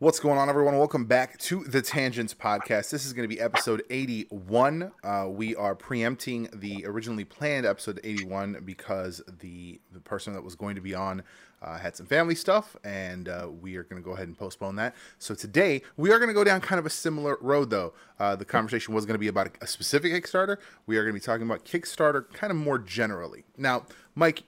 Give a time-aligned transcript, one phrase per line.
[0.00, 0.78] What's going on, everyone?
[0.78, 2.90] Welcome back to the Tangents Podcast.
[2.90, 4.92] This is going to be episode 81.
[5.02, 10.54] Uh, we are preempting the originally planned episode 81 because the, the person that was
[10.54, 11.24] going to be on
[11.62, 14.76] uh, had some family stuff, and uh, we are going to go ahead and postpone
[14.76, 14.94] that.
[15.18, 17.92] So today, we are going to go down kind of a similar road, though.
[18.20, 20.58] Uh, the conversation was going to be about a specific Kickstarter.
[20.86, 23.42] We are going to be talking about Kickstarter kind of more generally.
[23.56, 24.44] Now, Mike,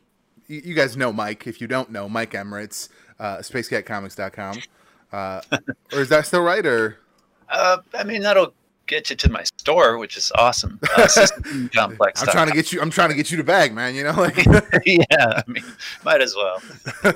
[0.47, 1.49] you, guys know Mike.
[1.49, 2.89] If you don't know, Mike Emeritz,
[3.19, 4.61] uh, SpaceCatComics.com.
[5.13, 5.41] Uh,
[5.93, 6.65] or is that still right?
[6.65, 6.99] Or
[7.49, 8.55] Uh, I mean, that'll
[8.91, 10.79] get you to my store, which is awesome.
[10.97, 11.09] Uh,
[11.73, 12.21] complex.
[12.21, 12.81] I'm trying to get you.
[12.81, 13.95] I'm trying to get you to bag, man.
[13.95, 14.37] You know, like.
[14.85, 15.65] yeah, I mean,
[16.05, 16.63] might as well.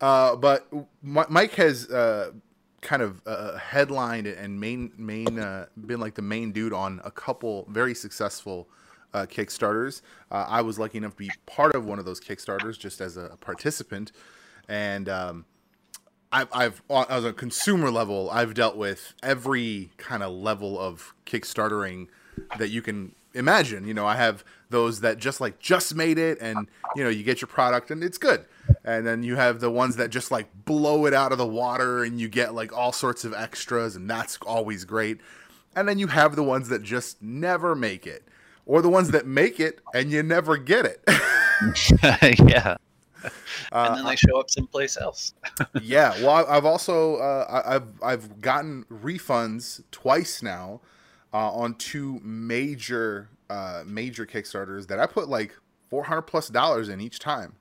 [0.00, 0.66] uh, but
[1.02, 2.32] Mike has uh,
[2.80, 7.10] kind of uh, headlined and main main uh, been like the main dude on a
[7.10, 8.68] couple very successful
[9.12, 10.02] uh, Kickstarters.
[10.30, 13.16] Uh, I was lucky enough to be part of one of those Kickstarters just as
[13.16, 14.12] a participant,
[14.68, 15.44] and um,
[16.30, 22.08] I've, I've as a consumer level, I've dealt with every kind of level of Kickstartering
[22.58, 23.86] that you can imagine.
[23.86, 27.22] You know, I have those that just like just made it, and you know, you
[27.22, 28.44] get your product and it's good,
[28.84, 32.04] and then you have the ones that just like blow it out of the water,
[32.04, 35.20] and you get like all sorts of extras, and that's always great.
[35.74, 38.24] And then you have the ones that just never make it,
[38.66, 41.02] or the ones that make it and you never get it.
[42.46, 42.76] yeah.
[43.70, 45.34] Uh, and then they show up someplace else.
[45.82, 50.80] yeah, well, I've also uh, I've I've gotten refunds twice now
[51.34, 55.54] uh, on two major uh, major Kickstarters that I put like
[55.90, 57.56] four hundred plus dollars in each time.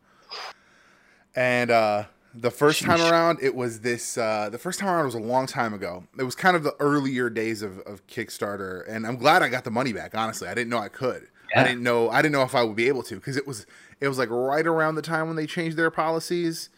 [1.35, 4.17] And uh, the first time around, it was this.
[4.17, 6.03] Uh, the first time around was a long time ago.
[6.17, 9.63] It was kind of the earlier days of, of Kickstarter, and I'm glad I got
[9.63, 10.15] the money back.
[10.15, 11.27] Honestly, I didn't know I could.
[11.55, 12.09] I didn't know.
[12.09, 13.65] I didn't know if I would be able to because it was
[13.99, 16.69] it was like right around the time when they changed their policies.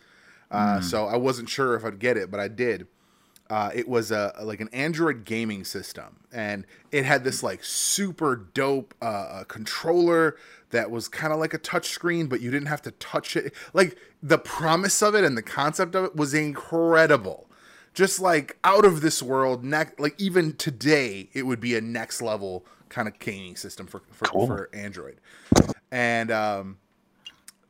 [0.52, 2.88] Uh, So I wasn't sure if I'd get it, but I did.
[3.50, 8.36] Uh, it was a like an Android gaming system, and it had this like super
[8.36, 10.36] dope uh, uh, controller
[10.70, 13.52] that was kind of like a touch screen, but you didn't have to touch it.
[13.74, 17.50] Like the promise of it and the concept of it was incredible,
[17.96, 19.64] just like out of this world.
[19.64, 24.02] Ne- like even today, it would be a next level kind of gaming system for
[24.12, 24.48] for, Cool.
[24.48, 25.20] for Android,
[25.92, 26.78] and um,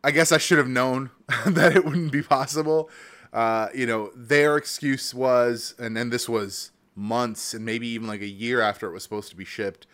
[0.03, 1.12] I guess I should have known
[1.46, 2.90] that it wouldn't be possible.
[3.31, 8.22] Uh, you know, their excuse was, and then this was months and maybe even like
[8.22, 9.88] a year after it was supposed to be shipped.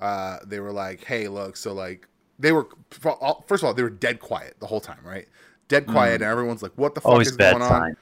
[0.00, 2.06] Uh, they were like, "Hey, look, so like
[2.38, 5.26] they were first of all they were dead quiet the whole time, right?
[5.68, 7.96] Dead quiet, and everyone's like, "What the fuck Always is going on?"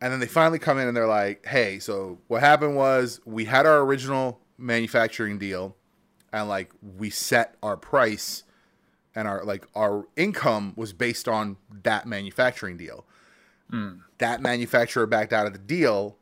[0.00, 3.46] And then they finally come in and they're like, "Hey, so what happened was we
[3.46, 5.76] had our original manufacturing deal,
[6.32, 8.44] and like we set our price,
[9.14, 13.04] and our like our income was based on that manufacturing deal.
[13.72, 14.00] Mm.
[14.18, 16.16] That manufacturer backed out of the deal,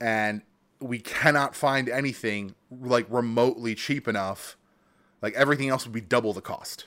[0.00, 0.42] and
[0.80, 4.56] we cannot find anything like remotely cheap enough.
[5.22, 6.86] Like everything else would be double the cost."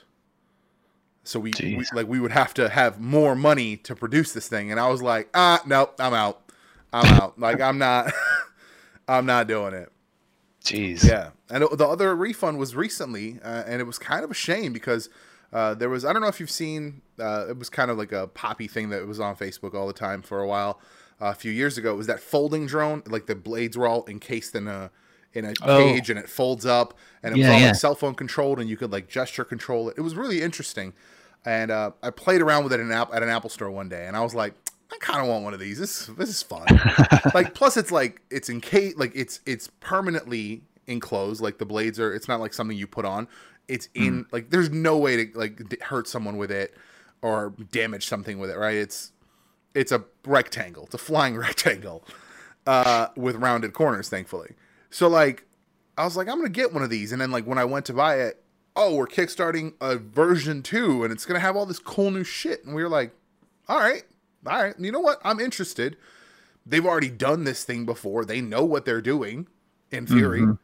[1.27, 4.71] So we, we like we would have to have more money to produce this thing,
[4.71, 6.41] and I was like, ah, nope, I'm out,
[6.93, 7.37] I'm out.
[7.37, 8.13] Like I'm not,
[9.09, 9.91] I'm not doing it.
[10.73, 11.03] Jeez.
[11.03, 14.35] Yeah, and it- the other refund was recently, uh, and it was kind of a
[14.35, 15.09] shame because
[15.53, 18.11] uh, there was I don't know if you've seen uh, it was kind of like
[18.11, 20.79] a poppy thing that was on Facebook all the time for a while.
[21.21, 24.05] Uh, a few years ago, it was that folding drone, like the blades were all
[24.07, 24.91] encased in a
[25.33, 25.77] in a Oh.
[25.77, 27.67] cage, and it folds up, and it was Yeah, all yeah.
[27.67, 29.95] like cell phone controlled, and you could like gesture control it.
[29.97, 30.93] It was really interesting,
[31.45, 33.89] and uh, I played around with it in an app, at an Apple store one
[33.89, 34.53] day, and I was like,
[34.91, 35.79] I kind of want one of these.
[35.79, 36.65] This this is fun.
[37.33, 42.13] Like plus it's like it's encased like it's it's permanently enclosed like the blades are
[42.13, 43.27] it's not like something you put on.
[43.67, 46.73] It's in like there's no way to like d- hurt someone with it
[47.21, 48.75] or damage something with it right?
[48.75, 49.11] It's
[49.75, 50.85] it's a rectangle.
[50.85, 52.05] It's a flying rectangle
[52.65, 54.55] uh with rounded corners thankfully.
[54.89, 55.43] So like
[55.97, 57.11] i was like i'm gonna get one of these.
[57.11, 58.41] And then like when i went to buy it
[58.75, 62.63] oh we're kickstarting a version 2 and it's gonna have all this cool new shit.
[62.65, 63.11] And we were like
[63.67, 64.03] all right
[64.47, 65.97] all right you know what i'm interested
[66.69, 68.25] they've already done this thing before.
[68.25, 69.47] They know what they're doing,
[69.91, 70.41] in theory.
[70.41, 70.59] Mhm.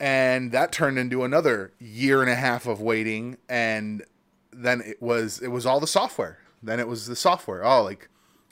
[0.00, 3.38] And that turned into another year and a half of waiting.
[3.48, 4.04] And
[4.52, 6.38] then it was it was all the software.
[6.62, 7.64] Then it was the software.
[7.64, 8.08] Oh, like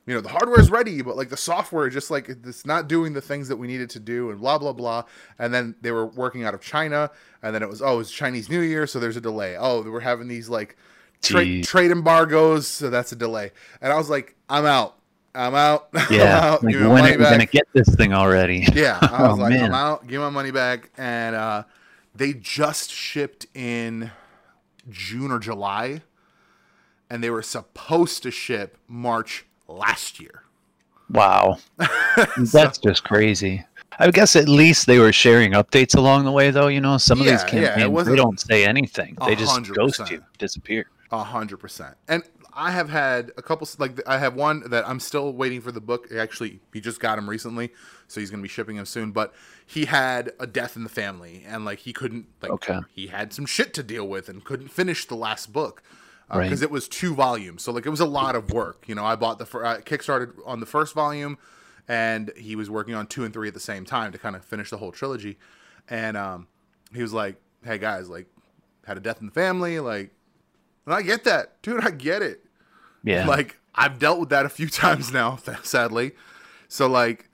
[0.07, 3.21] you know, the hardware's ready, but like the software just like it's not doing the
[3.21, 5.05] things that we needed to do, and blah blah blah.
[5.39, 7.11] And then they were working out of China,
[7.43, 9.57] and then it was oh, it's Chinese New Year, so there's a delay.
[9.59, 10.77] Oh, we're having these like
[11.23, 13.53] tra- trade embargoes, so that's a delay.
[13.81, 14.97] And I was like, I'm out.
[15.35, 15.89] I'm out.
[15.95, 16.39] I'm Yeah.
[16.39, 16.63] out.
[16.63, 18.67] Like Give when are we gonna get this thing already?
[18.75, 19.65] Yeah, I was Oh, like, man.
[19.67, 20.07] I'm out.
[20.07, 20.91] Give my money back.
[20.99, 21.65] And uh,
[22.15, 24.11] they just shipped in
[24.91, 26.03] June or July,
[27.09, 30.43] and they were supposed to ship March last year.
[31.09, 31.59] Wow,
[32.53, 33.65] that's just crazy.
[33.99, 36.69] I guess at least they were sharing updates along the way, though.
[36.69, 39.35] You know, some of these Yeah, yeah, it campaigns wasn't- they don't say anything; they
[39.35, 40.87] just ghost you, disappear.
[41.11, 41.95] A hundred percent.
[42.09, 42.23] And
[42.55, 45.81] I have had a couple like I have one that I'm still waiting for the
[45.81, 46.09] book.
[46.13, 47.73] Actually, he just got him recently,
[48.09, 49.11] so he's gonna be shipping him soon.
[49.13, 49.33] But
[49.67, 52.81] he had a death in the family, and like he couldn't like Okay.
[52.95, 55.83] he had some shit to deal with and couldn't finish the last book
[56.29, 56.63] because Right.
[56.63, 57.63] it was two volumes.
[57.63, 58.85] So like it was a lot of work.
[58.87, 61.39] You know, I bought the fir- I kickstarted on the first volume,
[61.89, 64.45] and he was working on two and three at the same time to kind of
[64.45, 65.39] finish the whole trilogy.
[65.89, 66.49] And um,
[66.95, 68.27] he was like, "Hey guys, like
[68.87, 70.11] had a death in the family, like."
[70.87, 71.85] And I get that, dude.
[71.85, 72.45] I get it.
[73.05, 76.13] Yeah, Like I've dealt with that a few times now, sadly.
[76.69, 77.29] So like,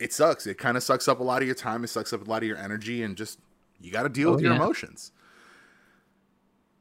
[0.00, 0.46] it sucks.
[0.46, 1.84] It kind of sucks up a lot of your time.
[1.84, 3.38] It sucks up a lot of your energy, and just
[3.80, 4.56] you got to deal Oh, with your yeah.
[4.56, 5.12] emotions.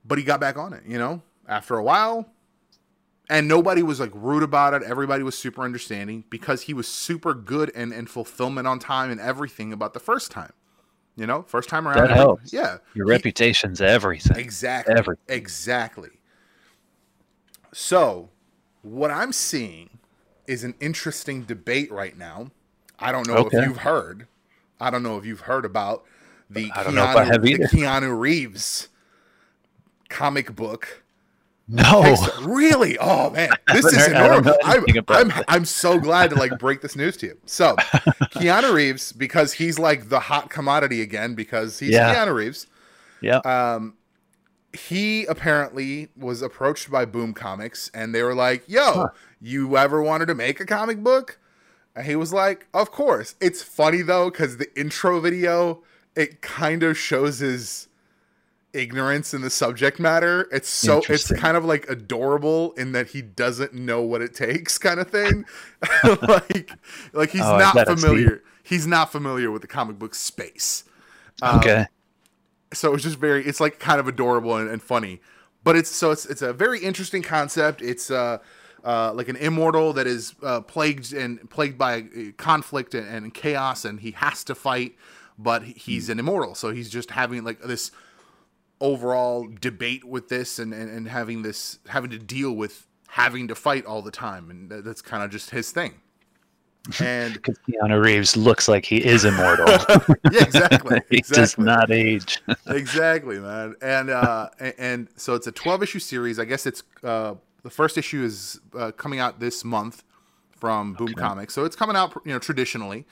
[0.06, 2.30] But he got back on it, you know, after a while,
[3.30, 4.84] and nobody was like rude about it.
[4.84, 9.20] Everybody was super understanding because he was super good and and fulfillment on time and
[9.20, 10.54] everything about the first time.
[11.16, 11.98] You know, first time around.
[12.08, 12.54] That helps.
[12.54, 14.38] Yeah, your He- reputation's everything.
[14.38, 14.96] Exactly.
[14.96, 15.24] Everything.
[15.28, 16.10] Exactly.
[17.74, 18.30] So,
[18.82, 20.00] what I'm seeing
[20.48, 22.52] is an interesting debate right now.
[22.98, 23.58] I don't know Okay.
[23.58, 24.28] if you've heard.
[24.80, 26.06] I don't know if you've heard about
[26.50, 27.54] the Keanu, know if I have the.
[27.60, 28.88] Keanu Reeves
[30.10, 31.04] comic book.
[31.72, 32.16] No.
[32.42, 32.98] Really?
[32.98, 34.58] Oh man, this is heard- enormous.
[34.64, 35.44] I'm, about I'm.
[35.48, 37.38] I'm so glad to like break this news to you.
[37.46, 37.76] So,
[38.34, 42.14] Keanu Reeves, because he's like the hot commodity again, because he's Yeah.
[42.16, 42.66] Keanu Reeves
[43.22, 43.96] yeah, um,
[44.74, 49.08] he apparently was approached by Boom Comics and they were like, "Yo, Huh.
[49.42, 51.38] you ever wanted to make a comic book?"
[51.96, 55.84] And he was like, "Of course." It's funny though cuz the intro video
[56.16, 57.89] it kind of shows his
[58.74, 60.48] ignorance in the subject matter.
[60.52, 64.78] It's so it's kind of like adorable in that he doesn't know what it takes
[64.78, 65.46] kind of thing.
[66.22, 66.72] like
[67.14, 68.02] like he's Oh, not bet I see.
[68.02, 68.44] familiar.
[68.64, 70.84] He's not familiar with the comic book space.
[71.42, 71.88] Um, okay,
[72.74, 75.22] so it's just very it's like kind of adorable and, and funny
[75.64, 78.38] but it's so it's it's a very interesting concept it's uh
[78.82, 83.34] uh, like an immortal that is uh, plagued and plagued by uh, conflict and, and
[83.34, 84.96] chaos, and he has to fight,
[85.38, 86.56] but he's an immortal.
[86.56, 87.92] So he's just having like this
[88.82, 93.56] overall debate with this, and, and, and having this having to deal with having to
[93.56, 95.96] fight all the time, and that's kind of just his thing.
[97.02, 99.68] And because Keanu Reeves looks like he is immortal.
[100.32, 101.66] yeah, exactly, he does exactly.
[101.66, 102.42] not age.
[102.68, 103.76] exactly, man.
[103.82, 106.40] And uh, and, and so it's a twelve issue series.
[106.40, 110.04] I guess it's uh, the first issue is uh, coming out this month
[110.52, 111.22] from Boom Okay.
[111.22, 111.54] Comics.
[111.54, 113.06] So it's coming out, you know, traditionally,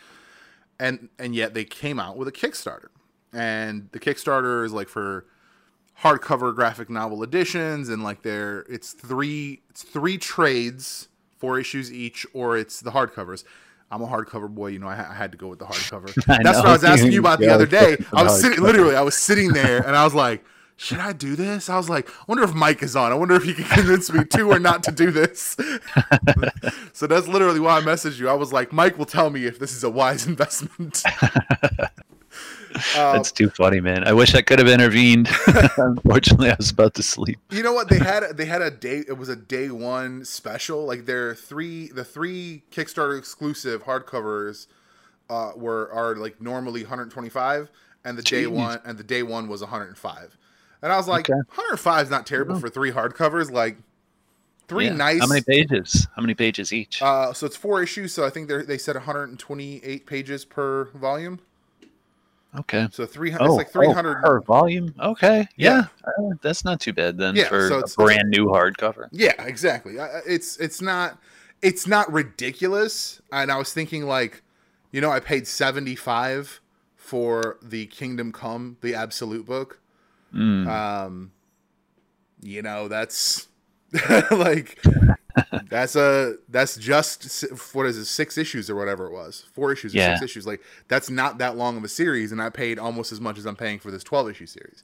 [0.80, 2.90] and and yet they came out with a Kickstarter,
[3.34, 5.26] and the Kickstarter is like for
[6.04, 11.08] hardcover graphic novel editions, and like there, it's three it's three trades,
[11.38, 13.44] four issues each, or it's the hardcovers.
[13.90, 14.88] I'm a hardcover boy, you know.
[14.88, 16.14] I, I had to go with the hardcover.
[16.44, 16.68] That's what.
[16.68, 17.98] I was asking you about the other day.
[18.14, 20.44] I was sitting, literally, I was sitting there, and I was like,
[20.76, 23.12] "Should I do this?" I was like, "I wonder if Mike is on.
[23.12, 25.56] I wonder if he can convince me to or not to do this."
[26.94, 28.28] so that's literally why I messaged you.
[28.28, 31.04] I was like, "Mike will tell me if this is a wise investment."
[32.76, 32.82] Um,
[33.16, 34.04] That's too funny, man.
[34.08, 35.30] I wish I could have intervened.
[35.78, 37.40] Unfortunately, I was about to sleep.
[37.50, 38.24] you know what they had?
[38.38, 39.04] They had a day.
[39.08, 40.86] It was a day one special.
[40.86, 44.68] Like their three, the three Kickstarter exclusive hardcovers
[45.30, 47.70] uh, were are like normally 125,
[48.06, 50.38] and the day one and the day one was 105.
[50.82, 51.34] And I was like, Okay.
[51.56, 52.60] 105 is not terrible Oh.
[52.60, 53.52] for three hardcovers.
[53.52, 53.78] Like
[54.68, 54.94] three Yeah.
[54.94, 55.20] nice.
[55.22, 56.08] How many pages?
[56.16, 57.02] How many pages each?
[57.02, 58.14] Uh, so it's four issues.
[58.14, 61.40] So I think they they said 128 pages per volume.
[62.60, 62.88] Okay.
[62.92, 63.44] So 300.
[63.44, 64.18] Oh, it's like 300.
[64.18, 64.94] oh, per volume.
[65.00, 65.48] Okay.
[65.56, 65.86] Yeah.
[66.06, 66.12] Yeah.
[66.32, 69.08] Uh, that's not too bad then Yeah, for so a it's- brand new hardcover.
[69.12, 69.96] Yeah, exactly.
[70.26, 71.20] It's it's not
[71.62, 73.22] it's not ridiculous.
[73.32, 74.42] And I was thinking like,
[74.92, 76.62] you know, I paid 75
[76.96, 79.80] for the Kingdom Come, the Absolute book.
[80.34, 80.68] Mm.
[80.68, 81.32] Um
[82.42, 83.48] you know, that's
[84.32, 84.78] like
[85.70, 89.94] that's a that's just what is it six issues or whatever it was four issues
[89.94, 90.16] or Yeah.
[90.16, 93.20] six issues like that's not that long of a series and i paid almost as
[93.22, 94.84] much as i'm paying for this 12 issue series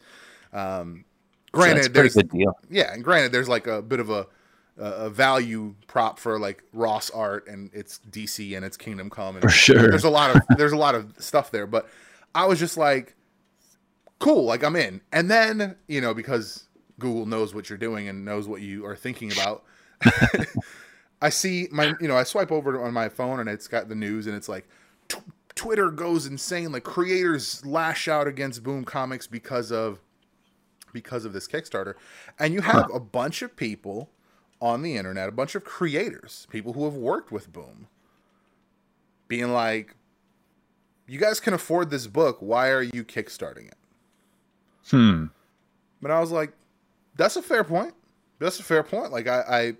[0.54, 1.06] um
[1.54, 2.58] So granted pretty there's good deal.
[2.70, 4.28] yeah, and granted, there's like a bit of a
[4.78, 9.36] a a value prop for like Ross art and it's DC and it's Kingdom Come.
[9.36, 9.88] And For sure.
[9.90, 11.88] There's a lot of there's a lot of stuff there, but
[12.34, 13.14] I was just like,
[14.20, 15.02] cool, like I'm in.
[15.12, 16.66] And then you know because
[17.00, 19.64] Google knows what you're doing and knows what you are thinking about.
[21.22, 23.96] I see my you know I swipe over on my phone and it's got the
[23.96, 24.68] news and it's like.
[25.08, 25.20] T-
[25.56, 26.72] Twitter goes insane.
[26.72, 30.00] Like creators lash out against Boom Comics because of
[30.92, 31.96] because of this Kickstarter.
[32.40, 34.10] And you have a bunch of people
[34.62, 37.88] on the internet, a bunch of creators, people who have worked with Boom,
[39.28, 39.96] being like,
[41.08, 42.38] "You guys can afford this book.
[42.40, 43.78] Why are you kickstarting it?"
[44.90, 45.26] Hmm.
[46.02, 46.54] But I was like,
[47.16, 47.94] "That's a fair point.
[48.44, 49.12] That's a fair point.
[49.12, 49.76] Like I,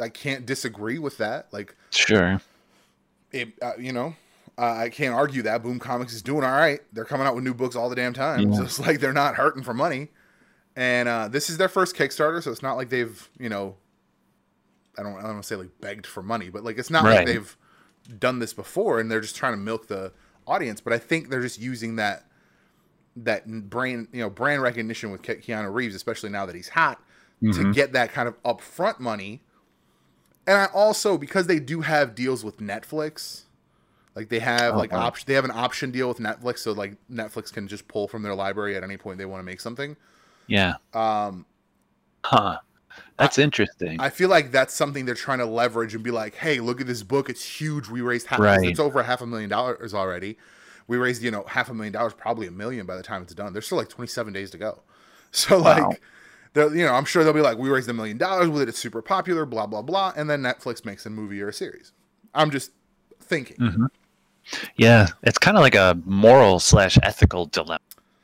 [0.00, 1.52] I, I can't disagree with that.
[1.52, 2.40] Like Sure.
[3.32, 4.14] it, uh, you know,
[4.58, 6.80] uh, I can't argue that Boom Comics is doing all right.
[6.92, 8.50] They're coming out with new books all the damn time.
[8.50, 8.56] Yeah.
[8.58, 10.08] So it's like they're not hurting for money.
[10.76, 13.76] And uh, this is their first Kickstarter, so it's not like they've, you know,
[14.98, 17.04] I don't, I don't want to say like begged for money, but like it's not
[17.04, 17.56] like they've
[18.18, 20.12] done this before and they're just trying to milk the
[20.46, 20.80] audience.
[20.80, 22.24] But I think they're just using that
[23.16, 27.02] that brand you know, brand recognition with Ke- Keanu Reeves, especially now that he's hot,
[27.40, 27.74] to Mhm.
[27.74, 29.40] get that kind of upfront money.
[30.46, 33.42] And I also because they do have deals with Netflix,
[34.14, 35.00] like they have Oh, like wow.
[35.00, 38.22] option, they have an option deal with Netflix, so like Netflix can just pull from
[38.22, 39.96] their library at any point they want to make something.
[40.46, 40.74] Yeah.
[40.94, 41.46] Um,
[42.24, 42.58] Huh.
[43.16, 43.98] That's interesting.
[44.00, 46.86] I feel like that's something they're trying to leverage and be like, hey, look at
[46.86, 47.88] this book, it's huge.
[47.88, 48.62] We raised half, Right.
[48.68, 50.36] it's over half a million dollars already.
[50.86, 53.32] We raised you know half a million dollars, probably a million by the time it's
[53.34, 53.52] done.
[53.52, 54.82] There's still like 27 days to go.
[55.32, 56.02] So like.
[56.52, 58.68] They'll- You know, I'm sure they'll be like, we raised a million dollars with it.
[58.68, 61.92] It's super popular, blah blah blah, and then Netflix makes a movie or a series.
[62.34, 62.72] I'm just
[63.20, 63.56] thinking.
[63.56, 63.88] Mhm.
[64.76, 67.78] Yeah, it's kind of like a moral slash ethical dilemma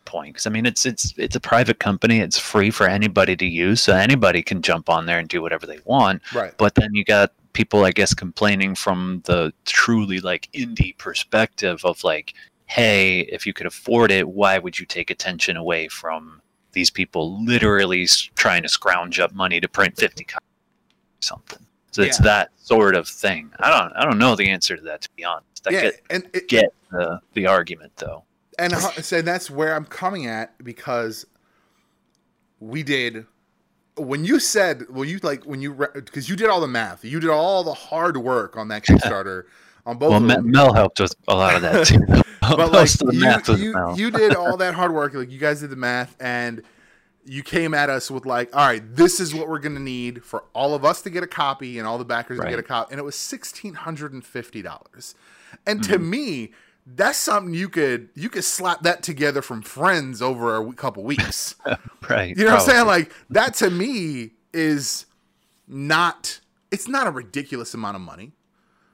[0.07, 0.37] point.
[0.37, 2.21] Cause I mean, it's it's it's a private company.
[2.21, 5.67] It's free for anybody to use, so anybody can jump on there and do whatever
[5.67, 6.23] they want.
[6.35, 6.57] Right.
[6.57, 12.03] But then you got people, I guess, complaining from the truly like indie perspective of
[12.05, 12.35] like,
[12.67, 16.41] hey, if you could afford it, why would you take attention away from
[16.77, 18.07] these people literally
[18.37, 20.47] trying to scrounge up money to print fifty copies
[21.21, 21.59] something?
[21.91, 22.25] So it's Yeah.
[22.25, 23.51] that sort of thing.
[23.59, 25.67] I don't I don't know the answer to that to be honest.
[25.67, 28.23] I yeah, get and it, get the the argument though.
[28.59, 31.27] and so that's where I'm coming at because
[32.61, 33.27] we did
[33.97, 37.19] when you said well you like when you because you did all the math you
[37.19, 39.45] did all the hard work on that Kickstarter
[39.87, 40.51] on both Well, them.
[40.51, 42.01] Mel helped with a lot of that too.
[42.41, 43.97] but like Most of the you, math was you, Mel.
[43.99, 46.63] you did all that hard work like you guys did the math and
[47.25, 50.45] you came at us with like all right this is what we're gonna need for
[50.53, 52.93] all of us to get a copy and all the backers to get a copy
[52.93, 55.15] and it was $1650
[55.67, 56.11] and to Mm-hmm.
[56.11, 56.53] me
[56.89, 61.57] that's something you could you could slap that together from friends over a couple weeks
[62.09, 62.37] right.
[62.37, 65.07] you know what i'm saying like that to me is
[65.67, 66.39] not
[66.71, 68.31] it's not a ridiculous amount of money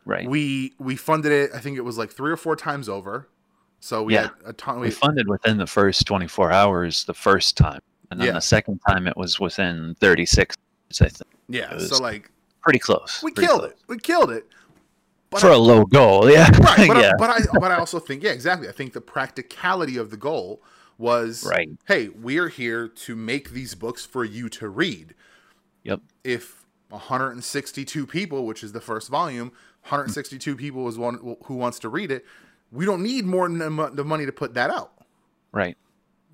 [0.05, 0.29] right.
[0.29, 3.29] we we funded it i think it was like three or four times over
[3.81, 4.23] so we Yeah.
[4.23, 7.81] had a ton we we, funded within the first 24 hours the first time,
[8.11, 8.35] and then Yeah.
[8.35, 10.57] the second time it was within 36.
[11.01, 12.31] I think yeah so like
[12.63, 13.21] pretty close.
[13.23, 13.73] we pretty killed close.
[13.73, 14.47] it we killed it
[15.31, 16.31] but for I- a low goal.
[16.31, 16.49] Yeah.
[16.61, 17.13] right but, yeah.
[17.15, 20.17] I, but i but i also think yeah exactly i think the practicality of the
[20.17, 20.63] goal
[20.99, 21.71] was Right.
[21.89, 25.15] hey we are here to make these books for you to read
[25.83, 26.01] Yep.
[26.23, 29.51] if 162 people which is the first volume
[29.83, 32.25] 162 people is one who wants to read it
[32.71, 33.59] we don't need more than
[33.95, 34.93] the money to put that out
[35.53, 35.77] Right.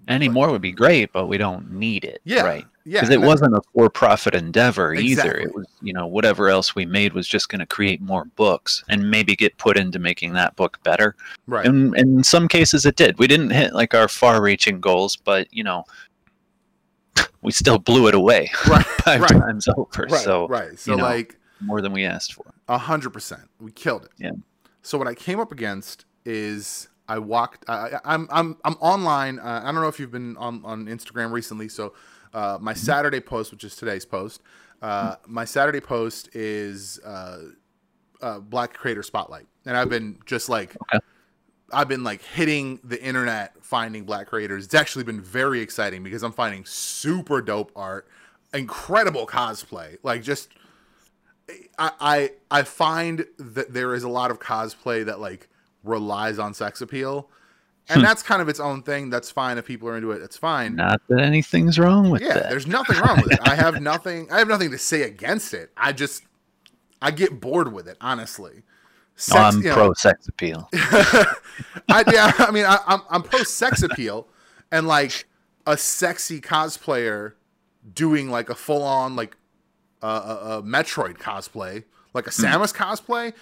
[0.07, 2.23] Any more would be great, but we don't need it.
[2.25, 2.65] Yeah, Right.
[2.85, 5.37] yeah, Because it wasn't a for-profit endeavor either.
[5.37, 8.85] It was, you know, whatever else we made was just going to create more books
[8.89, 11.15] and maybe get put into making that book better.
[11.47, 13.19] right And, and in some cases, it did.
[13.19, 15.85] We didn't hit like our far-reaching goals, but you know,
[17.43, 20.05] we still blew it away right five right times over.
[20.05, 21.05] right so right so you know.
[21.05, 22.45] like more than we asked for.
[22.69, 23.43] A hundred percent.
[23.61, 24.11] We killed it.
[24.19, 24.31] Yeah.
[24.83, 27.65] So what I came up against is I walked.
[27.69, 29.39] I, I- I'm I'm I'm online.
[29.39, 31.69] Uh, I don't know if you've been on on Instagram recently.
[31.69, 31.95] So
[32.35, 34.43] uh, my Saturday post, which is today's post,
[34.83, 37.39] uh, my Saturday post is uh,
[38.21, 40.77] uh, Black Creator Spotlight, and I've been just like.
[40.95, 41.05] Okay.
[41.71, 44.65] I've been like hitting the internet finding black creators.
[44.65, 48.09] It's actually been very exciting because I'm finding super dope art,
[48.55, 50.49] incredible cosplay, like just
[51.79, 55.49] I, I I find that there is a lot of cosplay that like
[55.85, 57.29] relies on sex appeal,
[57.89, 58.05] and hmm.
[58.05, 59.11] that's kind of its own thing.
[59.11, 60.23] That's fine if people are into it.
[60.23, 60.77] It's fine.
[60.77, 62.51] Not that anything's wrong with yeah, that.
[62.51, 63.41] there's nothing wrong with it.
[63.43, 64.31] I have nothing.
[64.31, 65.71] I have nothing to say against it.
[65.77, 66.25] I just
[67.01, 68.63] I get bored with it, honestly.
[69.31, 70.69] No, I'm you know- pro sex appeal.
[70.73, 74.29] I, yeah, I mean, I, I'm I'm pro sex appeal,
[74.71, 75.27] and like
[75.67, 77.35] a sexy cosplayer
[77.95, 79.37] doing like a full on like
[80.03, 83.33] uh, a, a Metroid cosplay, like a Samus cosplay.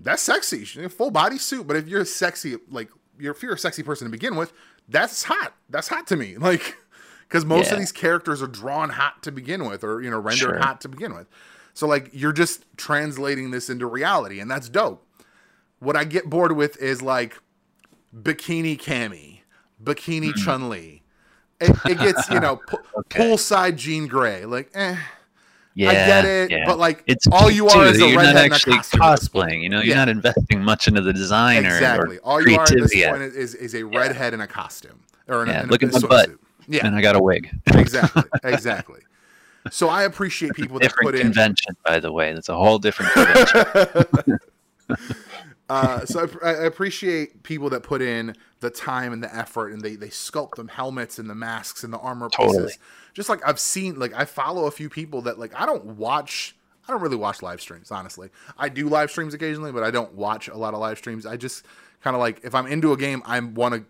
[0.00, 0.64] That's sexy.
[0.64, 1.66] She's in a full body suit.
[1.66, 2.88] But if you're sexy, like
[3.18, 4.52] you're if you're a sexy person to begin with,
[4.88, 5.54] that's hot.
[5.68, 6.36] That's hot to me.
[6.38, 6.76] Like
[7.28, 10.38] because most of these characters are drawn hot to begin with, or you know rendered
[10.38, 10.58] Sure.
[10.58, 11.26] hot to begin with.
[11.74, 15.04] So like you're just translating this into reality, and that's dope.
[15.80, 17.38] What I get bored with is like
[18.16, 19.40] bikini Cammy,
[19.82, 20.40] bikini Hmm.
[20.44, 21.02] Chun Li.
[21.60, 23.20] It, it gets you know pu- Okay.
[23.20, 24.44] poolside Jean Grey.
[24.44, 24.96] Like, eh,
[25.78, 26.64] Yeah, I get it, yeah.
[26.66, 28.78] but like it's all you are too, is a you're redhead not in a actually
[28.78, 29.62] cosplaying.
[29.62, 29.94] You know, you're Yeah.
[29.96, 32.18] not investing much into the design or, Exactly.
[32.18, 35.44] or All you are at this point is, is a redhead in a costume or
[35.44, 36.30] in, a- Yeah, in a, look at my butt.
[36.30, 36.38] swimsuit.
[36.66, 37.48] Yeah, and I got a wig.
[37.68, 39.00] exactly, exactly.
[39.70, 41.20] So I appreciate people that put in.
[41.22, 42.32] convention, by the way.
[42.32, 44.38] That's a whole different convention.
[45.68, 49.80] uh, so I, I appreciate people that put in the time and the effort, and
[49.82, 52.64] they they sculpt the helmets and the masks and the armor Totally.
[52.64, 52.78] pieces.
[53.18, 56.54] Just like I've seen, like I follow a few people that like I don't watch.
[56.88, 58.30] I don't really watch live streams, honestly.
[58.56, 61.26] I do live streams occasionally, but I don't watch a lot of live streams.
[61.26, 61.66] I just
[62.00, 63.84] kind of like if I'm into a game, I want to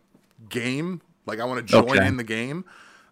[0.48, 1.02] game.
[1.26, 2.06] Like I want to join Okay.
[2.06, 2.64] in the game.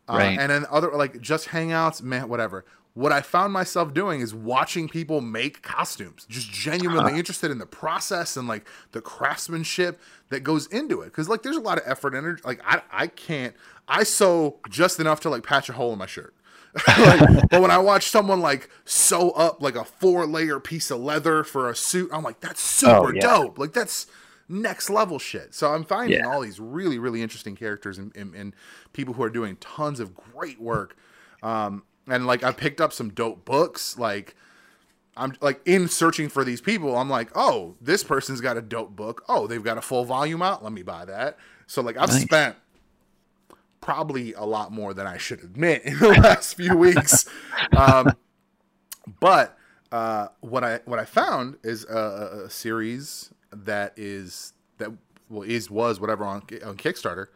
[0.08, 0.38] Uh, Right.
[0.38, 2.64] And then other like just hangouts, man, whatever.
[2.96, 7.66] What I found myself doing is watching people make costumes, just genuinely interested in the
[7.66, 10.00] process and like the craftsmanship
[10.30, 11.12] that goes into it.
[11.12, 12.40] Cause like there's a lot of effort and energy.
[12.42, 13.54] Like I, I can't,
[13.86, 16.34] I sew just enough to like patch a hole in my shirt.
[16.98, 20.98] like, but when I watch someone like sew up like a four layer piece of
[20.98, 23.20] leather for a suit, I'm like, that's super Oh, yeah.
[23.20, 23.58] dope.
[23.58, 24.06] Like that's
[24.48, 25.54] next level shit.
[25.54, 26.28] So I'm finding Yeah.
[26.28, 28.54] all these really, really interesting characters and, and, and
[28.94, 30.96] people who are doing tons of great work.
[31.42, 33.98] Um, and like I picked up some dope books.
[33.98, 34.34] Like
[35.16, 36.96] I'm like in searching for these people.
[36.96, 39.22] I'm like, oh, this person's got a dope book.
[39.28, 40.62] Oh, they've got a full volume out.
[40.62, 41.38] Let me buy that.
[41.66, 42.22] So like I've Nice.
[42.22, 42.56] spent
[43.80, 47.26] probably a lot more than I should admit in the last few weeks.
[47.76, 48.12] Um,
[49.20, 49.56] but
[49.92, 54.90] uh, what I what I found is a, a- series that is that
[55.30, 57.26] well is was whatever on on Kickstarter,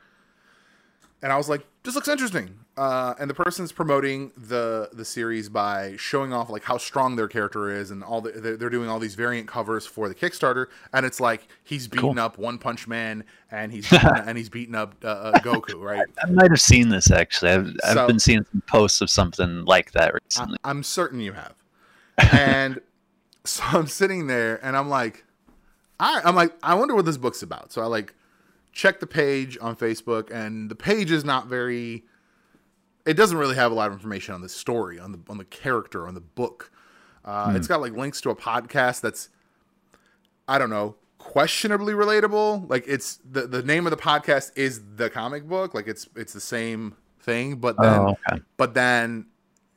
[1.22, 2.58] and I was like, this looks interesting.
[2.80, 7.28] Uh, and the person's promoting the the series by showing off like how strong their
[7.28, 11.04] character is, and all the they're, doing all these variant covers for the Kickstarter, and
[11.04, 12.20] it's like he's beating Cool.
[12.20, 16.06] up One Punch Man, and he's beating, and he's beating up uh, uh, Goku, right?
[16.24, 17.50] I might have seen this actually.
[17.50, 20.56] I've, I've So- been seeing some posts of something like that I, recently.
[20.64, 21.54] I'm certain you have.
[22.32, 22.80] And
[23.44, 25.24] so I'm sitting there and I'm like,
[25.98, 27.72] I, I'm like, I wonder what this book's about.
[27.72, 28.14] So I like
[28.72, 32.04] check the page on Facebook, and the page is not very.
[33.10, 35.44] It doesn't really have a lot of information on the story, on the on the
[35.44, 36.70] character, on the book.
[37.24, 39.30] Uh, It's got like links to a podcast that's,
[40.46, 42.70] I don't know, questionably relatable.
[42.70, 45.74] Like it's the the name of the podcast is the comic book.
[45.74, 48.40] Like it's it's the same thing, but then oh, okay.
[48.56, 49.26] but then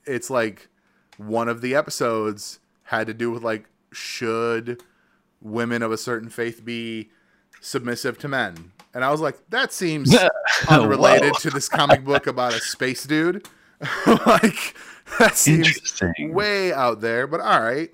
[0.05, 0.69] it's like
[1.17, 4.83] one of the episodes had to do with like should
[5.41, 7.09] women of a certain faith be
[7.61, 10.15] submissive to men and i was like that seems
[10.69, 13.47] unrelated to this comic book about a space dude.
[14.25, 14.75] Like
[15.19, 17.89] that seems way out there but all right.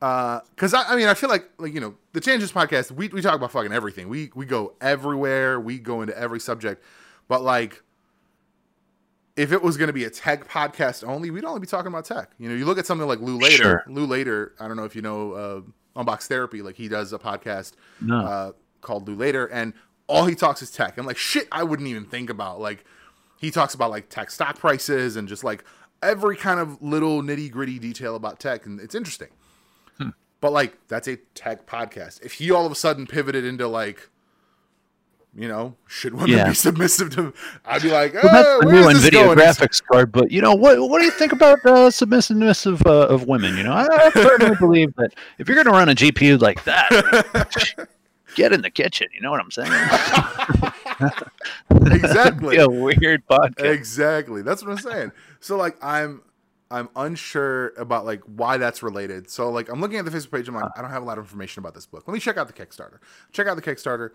[0.00, 3.20] Because I, I mean i feel like like you know the Tangents podcast we, we
[3.22, 4.08] talk about fucking everything.
[4.08, 5.60] We we go everywhere.
[5.60, 6.82] We go into every subject.
[7.28, 7.82] But like
[9.36, 12.04] if it was going to be a tech podcast only we'd only be talking about
[12.04, 12.30] tech.
[12.38, 13.56] You know you look at something like Lew Later.
[13.56, 13.84] Sure.
[13.86, 15.60] Lew Later i don't know if you know uh
[16.02, 18.18] unbox therapy like he does a podcast No.
[18.20, 18.52] uh,
[18.82, 19.72] called Lew Later, and
[20.08, 22.60] all he talks is tech and like shit I wouldn't even think about.
[22.60, 22.84] Like
[23.38, 25.64] he talks about like tech stock prices and just like
[26.02, 29.28] every kind of little nitty gritty detail about tech, and it's interesting.
[29.98, 30.10] Hmm.
[30.40, 32.22] But like that's a tech podcast.
[32.22, 34.08] If he all of a sudden pivoted into like,
[35.34, 36.48] you know, should women Yeah.
[36.48, 37.34] be submissive to?
[37.66, 39.38] I'd be like, Well, that's oh, new this NVIDIA going?
[39.38, 40.78] graphics card, but you know what?
[40.88, 43.56] What do you think about uh, submissiveness of uh, of women?
[43.56, 46.64] You know, I, I firmly believe that if you're going to run a GPU like
[46.64, 47.88] that,
[48.36, 49.08] get in the kitchen.
[49.12, 49.72] You know what I'm saying?
[51.92, 52.58] exactly.
[52.58, 53.72] A weird podcast.
[53.72, 54.42] Exactly.
[54.42, 55.12] That's what I'm saying.
[55.40, 56.22] So like I'm
[56.70, 59.28] I'm unsure about like why that's related.
[59.28, 60.48] So like I'm looking at the Facebook page.
[60.48, 62.04] I'm like, I don't have a lot of information about this book.
[62.06, 62.98] Let me check out the Kickstarter.
[63.32, 64.10] Check out the Kickstarter.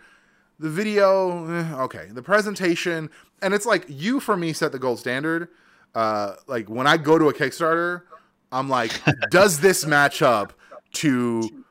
[0.59, 2.07] The video, eh, okay.
[2.11, 3.09] The presentation,
[3.41, 5.49] and it's like you for me set the gold standard.
[5.95, 8.03] Uh, like when I go to a Kickstarter,
[8.51, 8.91] I'm like,
[9.31, 10.53] does this match up
[10.93, 11.63] to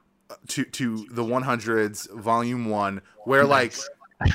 [0.49, 3.75] to to the 100s volume one, where like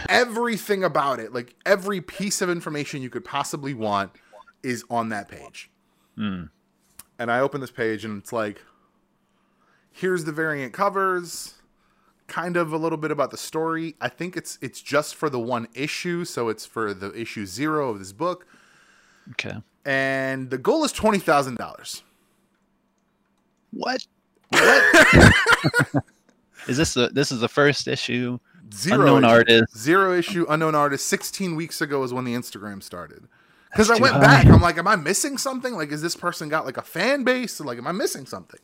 [0.10, 4.12] everything about it, like every piece of information you could possibly want,
[4.63, 5.69] is on that page.
[6.15, 6.45] Hmm.
[7.17, 8.62] And I open this page and it's like,
[9.91, 11.55] here's the variant covers,
[12.27, 13.95] kind of a little bit about the story.
[14.01, 17.89] I think it's it's just for the one issue, so it's for the issue zero
[17.89, 18.45] of this book.
[19.31, 19.55] Okay.
[19.86, 22.03] And the goal is twenty thousand dollars.
[23.71, 24.05] What?
[26.67, 28.39] Is this the this is the first issue?
[28.73, 29.31] Zero Unknown issue.
[29.31, 29.77] artist.
[29.77, 31.05] Zero issue, unknown artist.
[31.08, 33.27] Sixteen weeks ago is when the Instagram started.
[33.71, 34.21] Because I went high.
[34.21, 35.73] back, I'm like, am I missing something?
[35.75, 37.60] Like, is this person got like a fan base?
[37.60, 38.60] Like, am I missing something?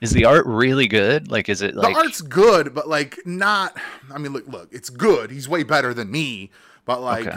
[0.00, 1.30] Is the art really good?
[1.30, 1.94] Like, is it like?
[1.94, 3.76] the art's good, but like not.
[4.14, 5.30] I mean, look, look, it's good.
[5.30, 6.50] He's way better than me,
[6.84, 7.36] but like, Okay.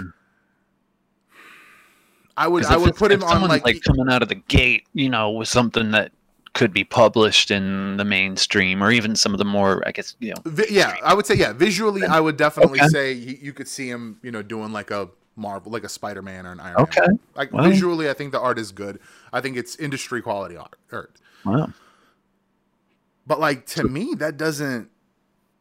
[2.37, 5.09] I would I would put him on like, like coming out of the gate, you
[5.09, 6.11] know, with something that
[6.59, 10.31] could be published in the mainstream or even some of the more, I guess, you
[10.31, 11.53] know, vi- yeah, I would say yeah.
[11.53, 12.87] Visually, I would definitely Okay.
[12.89, 16.21] say he, you could see him, you know, doing like a Marvel, like a Spider
[16.21, 16.83] Man or an Iron Man.
[16.83, 17.19] okay, Man.
[17.35, 18.99] Like visually, I think the art is good.
[19.31, 20.77] I think it's industry quality art.
[21.45, 21.71] well,
[23.25, 24.89] But like to me, that doesn't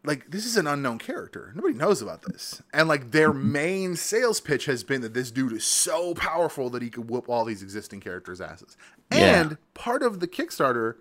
[0.05, 1.53] like this is an unknown character.
[1.55, 2.61] Nobody knows about this.
[2.73, 3.53] And like their Mm-hmm.
[3.53, 7.29] main sales pitch has been that this dude is so powerful that he could whoop
[7.29, 8.77] all these existing characters' asses.
[9.13, 9.41] Yeah.
[9.41, 10.95] And part of the Kickstarter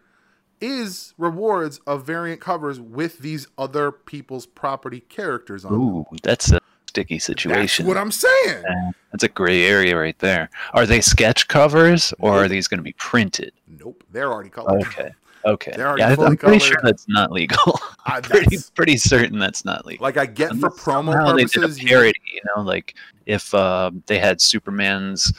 [0.62, 6.06] is rewards of variant covers with these other people's property characters on them.
[6.24, 7.86] that's a sticky situation.
[7.86, 8.63] That's what I'm saying.
[8.67, 10.50] Yeah, That's a gray area right there.
[10.74, 13.52] Are they sketch covers or are these going to be printed?
[13.67, 14.82] Nope, they're already colored.
[14.84, 15.12] Okay.
[15.46, 15.74] Okay.
[15.78, 17.80] Yeah, I'm pretty sure that's not legal.
[18.06, 20.04] I- pretty, that's- pretty certain that's not legal.
[20.04, 22.96] Like I get for promo somehow they did purposes, a parody, you know, like
[23.28, 25.32] if uh, they had Superman's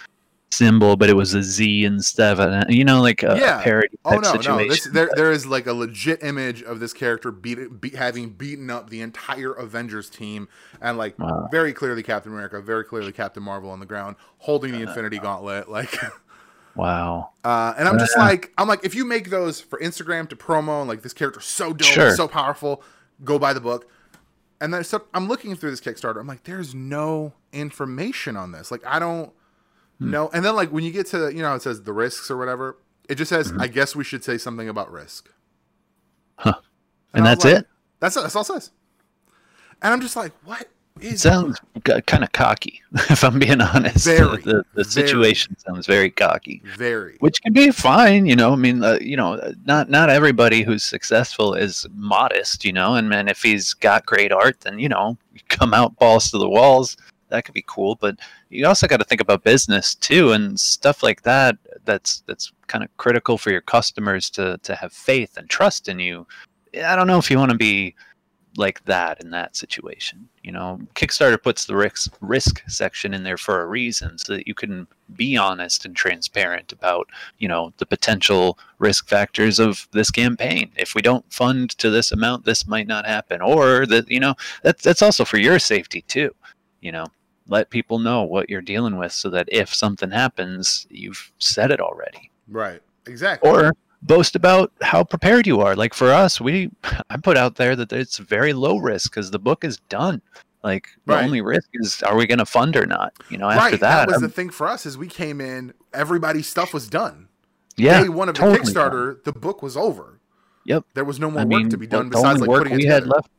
[0.50, 3.62] symbol, but it was a Z instead of a, you know, like a, a Yeah.
[3.62, 4.56] parody Oh no, situation.
[4.56, 4.68] no!
[4.68, 7.58] This, there, there is like a legit image of this character beat,
[7.94, 10.48] having beaten up the entire Avengers team,
[10.80, 11.48] and like Wow.
[11.50, 15.18] very clearly Captain America, very clearly Captain Marvel on the ground, holding Uh, the Infinity
[15.18, 15.68] Gauntlet.
[15.68, 15.94] Like,
[16.74, 17.30] wow.
[17.44, 18.24] uh, and I'm just Yeah.
[18.24, 21.44] like, I'm like, if you make those for Instagram to promo, and like this character's
[21.44, 22.10] so dope, Sure.
[22.10, 22.82] so powerful,
[23.24, 23.90] go buy the book.
[24.60, 26.18] And then so I'm looking through this Kickstarter.
[26.20, 28.70] I'm like, there's no information on this.
[28.70, 29.32] Like, I don't
[30.00, 30.10] Hmm.
[30.10, 30.30] know.
[30.32, 32.76] And then like when you get to you know it says the risks or whatever,
[33.08, 33.60] it just says, Mm-hmm.
[33.62, 35.30] I guess we should say something about risk.
[36.36, 36.54] Huh.
[37.12, 37.66] And And that's like- it?
[38.00, 38.70] That's that's all it says.
[39.82, 40.68] And I'm just like, what
[41.00, 41.60] It is sounds
[42.06, 42.80] kind of cocky,
[43.10, 44.04] if I'm being honest.
[44.04, 44.84] Very, the, the very.
[44.84, 46.62] situation sounds very cocky.
[46.76, 50.62] very which can be fine you know i mean uh, you know not not everybody
[50.62, 54.88] who's successful is modest you know and man if he's got great art then you
[54.88, 55.16] know
[55.48, 56.96] come out balls to the walls
[57.28, 58.18] that could be cool but
[58.50, 61.56] you also got to think about business too and stuff like that
[61.88, 65.98] that's that's kind of critical for your customers to to have faith and trust in
[65.98, 66.26] you.
[66.84, 67.94] I don't know if you want to be
[68.56, 70.80] like that in that situation you know?
[70.94, 74.86] Kickstarter puts the risk risk section in there for a reason so that you can
[75.14, 80.70] be honest and transparent about you know the potential risk factors of this campaign.
[80.76, 84.34] If we don't fund to this amount this might not happen or that you know
[84.62, 86.34] that's that's also for your safety too
[86.80, 87.06] you know
[87.48, 91.80] let people know what you're dealing with so that if something happens you've said it
[91.80, 92.80] already right.
[93.06, 93.48] Exactly.
[93.50, 96.70] or boast about how prepared you are like for us we
[97.10, 100.20] i put out there that it's very low risk because the book is done
[100.62, 101.24] like the Right.
[101.24, 103.80] only risk is are we going to fund or not you know after right.
[103.80, 107.28] that, was I'm- the thing for us is we came in, everybody's stuff was done.
[107.76, 110.20] yeah Day one of the totally Kickstarter, the book was over.
[110.64, 110.84] Yep.
[110.94, 112.62] There was no more I work mean, to be done the besides only like work
[112.64, 113.30] putting we it had left.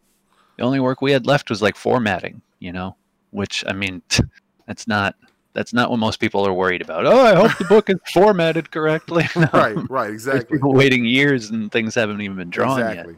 [0.57, 2.95] The only work we had left was like formatting, you know,
[3.31, 4.01] which I mean,
[4.67, 5.15] that's not
[5.53, 7.05] that's not what most people are worried about.
[7.05, 9.27] Oh, I hope the book is formatted correctly.
[9.35, 9.49] No.
[9.53, 10.57] right, right, There's exactly.
[10.57, 12.91] people waiting years and things haven't even been drawn yet.
[13.07, 13.15] exactly.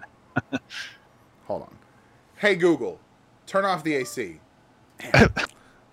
[1.47, 1.75] Hold on.
[2.37, 2.99] Hey Google,
[3.45, 4.39] turn off the AC.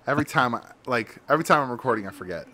[0.07, 2.47] Every time I like every time I'm recording I forget.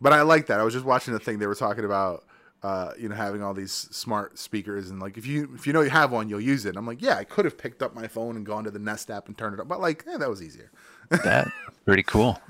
[0.00, 0.60] but I like that.
[0.60, 2.24] I was just watching the thing they were talking about
[2.64, 5.82] uh, you know, having all these smart speakers and like if you if you know
[5.82, 6.70] you have one, you'll use it.
[6.70, 8.78] And I'm like, yeah, I could have picked up my phone and gone to the
[8.78, 10.70] Nest app and turned it up, but like, yeah, that was easier.
[11.10, 11.46] that
[11.84, 12.40] pretty cool.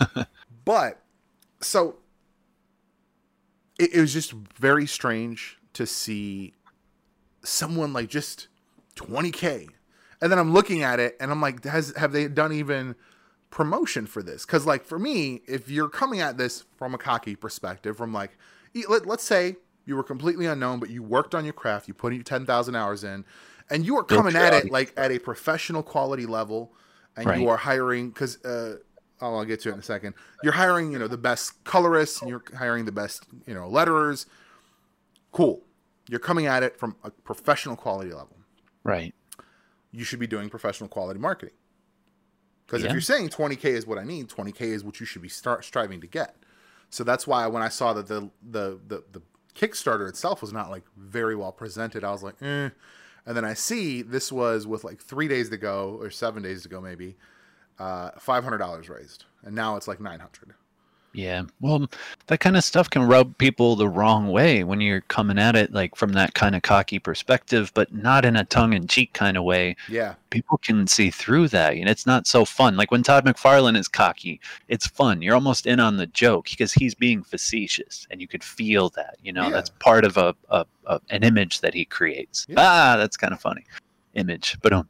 [0.64, 1.02] But
[1.60, 1.96] so
[3.78, 6.54] it, it was just very strange to see
[7.42, 8.48] someone like just
[8.96, 9.68] 20k,
[10.20, 12.94] and then I'm looking at it and I'm like, has have they done even
[13.50, 14.46] promotion for this?
[14.46, 18.38] Because like for me, if you're coming at this from a cocky perspective, from like
[18.88, 22.12] let, let's say you were completely unknown, but you worked on your craft, you put
[22.12, 23.24] your 10,000 hours in,
[23.68, 26.72] and you are coming at it like at a professional quality level,
[27.16, 27.40] and Right.
[27.40, 28.42] you are hiring because.
[28.44, 28.76] Uh,
[29.22, 30.14] Oh, I'll get to it in a second.
[30.42, 34.24] You're hiring, you know, the best colorists, and you're hiring the best, you know, letterers.
[35.30, 35.62] Cool.
[36.08, 38.36] You're coming at it from a professional quality level.
[38.82, 39.14] Right.
[39.92, 41.54] You should be doing professional quality marketing.
[42.66, 45.28] Because if you're saying 20k is what I need, 20k is what you should be
[45.28, 46.36] start striving to get.
[46.90, 49.22] So that's why when I saw that the the the, the
[49.54, 52.70] Kickstarter itself was not like very well presented, I was like, eh.
[53.26, 56.62] And then I see this was with like three days to go or seven days
[56.62, 57.16] to go, maybe
[57.78, 60.54] uh, five hundred dollars raised, and now it's like nine hundred.
[61.12, 61.42] Yeah.
[61.60, 61.88] Well,
[62.28, 65.72] that kind of stuff can rub people the wrong way when you're coming at it
[65.72, 69.36] like from that kind of cocky perspective, but not in a tongue in cheek kind
[69.36, 69.74] of way.
[69.88, 72.76] Yeah, People can see through that, and it's not so fun.
[72.76, 75.20] Like when Todd McFarlane is cocky, it's fun.
[75.20, 79.16] You're almost in on the joke because he's being facetious, and you could feel that.
[79.20, 79.50] You know, Yeah.
[79.50, 82.46] that's part of a, a, a an image that he creates.
[82.48, 82.54] Yeah.
[82.58, 83.64] Ah, that's kind of funny.
[84.14, 84.86] Image, but um,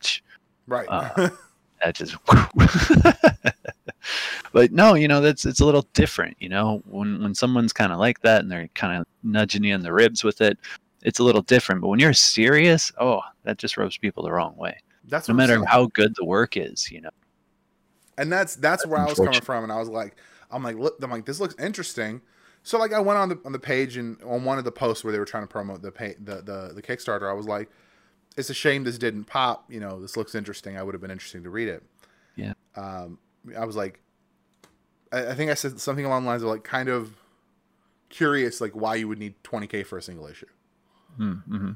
[0.66, 0.86] right.
[0.90, 1.30] Uh,
[1.82, 2.14] that just
[4.52, 6.36] but no, you know that's it's a little different.
[6.40, 9.74] You know, when when someone's kind of like that and they're kind of nudging you
[9.74, 10.58] in the ribs with it,
[11.02, 11.80] it's a little different.
[11.80, 14.76] But when you're serious, oh, that just rubs people the wrong way.
[15.08, 17.10] That's No matter how good the work is, you know.
[18.18, 20.16] and that's that's where I was coming from, and I was like,
[20.50, 22.20] I'm like, look, I'm like, this looks interesting.
[22.62, 25.02] So like, I went on the on the page and on one of the posts
[25.02, 27.70] where they were trying to promote the pay, the the the Kickstarter, I was like,
[28.36, 29.64] it's a shame this didn't pop.
[29.70, 30.76] You know, this looks interesting.
[30.76, 31.82] I would have been interesting to read it.
[32.36, 32.52] Yeah.
[32.76, 33.18] Um,
[33.58, 34.00] I was like,
[35.12, 37.14] I, I think I said something along the lines of like, kind of
[38.08, 40.46] curious, like why you would need 20k for a single issue.
[41.18, 41.72] Mm-hmm.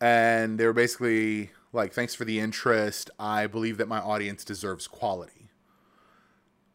[0.00, 4.88] and they were basically like thanks for the interest i believe that my audience deserves
[4.88, 5.48] quality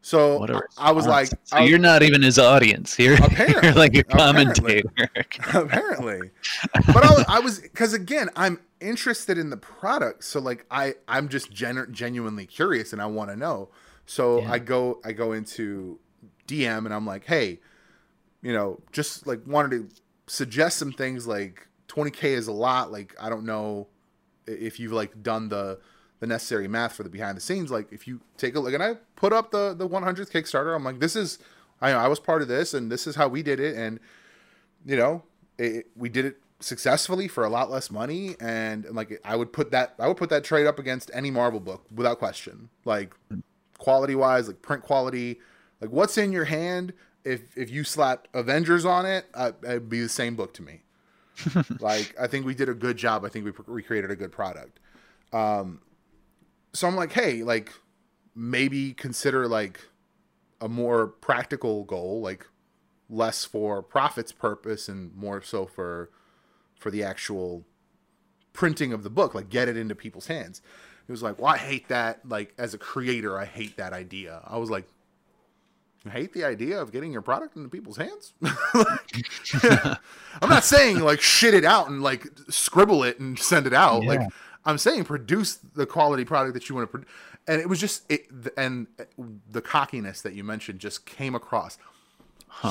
[0.01, 3.15] so I, I, was like so I was- you're not even his audience here.
[3.21, 3.61] Apparently.
[3.67, 4.89] you're like a commentator.
[5.53, 6.31] apparently
[6.87, 10.93] but i was i was because again i'm interested in the product so like i
[11.09, 13.69] i'm just gen- genuinely curious and i want to know
[14.07, 14.53] so Yeah.
[14.53, 15.99] i go i go into
[16.47, 17.59] dm and i'm like hey
[18.41, 22.91] you know just like wanted to suggest some things like 20k is a lot.
[22.91, 23.87] Like i don't know
[24.45, 25.79] if you've like done the
[26.19, 27.71] the necessary math for the behind the scenes.
[27.71, 30.75] Like if you take a look and i put up the the 100th kickstarter.
[30.75, 31.39] I'm like this is
[31.81, 33.75] i i was part of this and this is how we did it.
[33.77, 33.99] And
[34.85, 35.23] you know
[35.57, 38.35] it, we did it successfully for a lot less money.
[38.39, 41.31] And, and like i would put that i would put that trade up against any
[41.31, 42.69] marvel book without question.
[42.83, 43.13] Like
[43.77, 45.39] quality wise like print quality
[45.81, 50.01] like what's in your hand if if you slapped avengers on it uh, it'd be
[50.01, 50.81] the same book to me.
[51.79, 53.23] Like i think we did a good job.
[53.23, 54.79] I think we, we created a good product.
[55.33, 55.81] Um
[56.73, 57.73] so i'm like hey like
[58.35, 59.87] maybe consider like
[60.61, 62.45] a more practical goal like
[63.09, 66.11] less for profits purpose and more so for
[66.75, 67.65] for the actual
[68.53, 70.61] printing of the book like get it into people's hands
[71.07, 74.41] he was like well i hate that like as a creator i hate that idea.
[74.45, 74.87] I was like
[76.09, 78.33] hate the idea of getting your product into people's hands?
[80.41, 84.05] I'm not saying like shit it out and like scribble it and send it out.
[84.05, 84.21] Like
[84.65, 87.09] i'm saying produce the quality product that you want to produce
[87.47, 89.03] and it was just it and uh,
[89.49, 91.77] the cockiness that you mentioned just came across.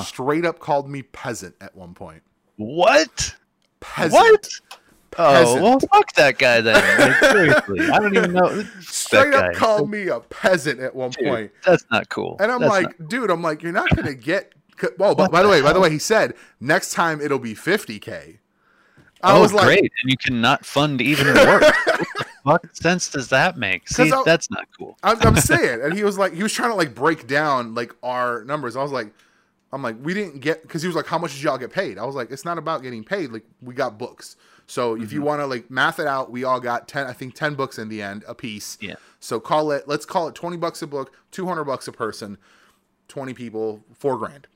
[0.03, 2.21] Straight up called me peasant at one point.
[2.57, 3.35] What?
[3.79, 4.13] peasant.
[4.13, 4.49] What?
[5.17, 6.75] Oh well, fuck that guy then.
[6.99, 8.63] Like, seriously, I don't even know.
[8.81, 9.59] straight that up guy.
[9.59, 12.37] called me a peasant at one Dude, point That's not cool.
[12.39, 14.53] And I'm That's like, not- dude, I'm like, you're not gonna get.
[14.99, 17.55] Well, by, by the the way, by the way, he said next time it'll be
[17.55, 18.37] 50k.
[19.23, 21.63] I oh, was like, great, and you cannot fund even work.
[22.43, 23.87] what sense does that make?
[23.89, 24.95] See, I- that's not cool.
[25.01, 27.95] I'm, I'm saying, and he was like, he was trying to like break down like
[28.03, 28.75] our numbers.
[28.75, 29.11] I was like,
[29.73, 31.97] I'm like, we didn't get because he was like, how much did y'all get paid?
[31.97, 33.31] I was like, it's not about getting paid.
[33.31, 34.35] Like, we got books.
[34.69, 35.15] So if Mm-hmm.
[35.15, 37.07] you want to like math it out, we all got ten.
[37.07, 38.77] I think ten books in the end a piece.
[38.81, 38.95] Yeah.
[39.19, 39.87] So call it.
[39.87, 42.37] Let's call it twenty bucks a book, two hundred bucks a person,
[43.07, 44.47] twenty people, four grand.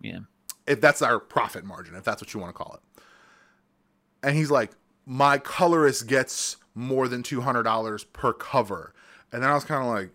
[0.00, 0.18] Yeah.
[0.66, 3.02] if that's our profit margin, if that's what you want to call it.
[4.22, 4.72] And he's like,
[5.06, 8.92] my colorist gets more than two hundred dollars per cover,
[9.32, 10.10] and then I was kind of like,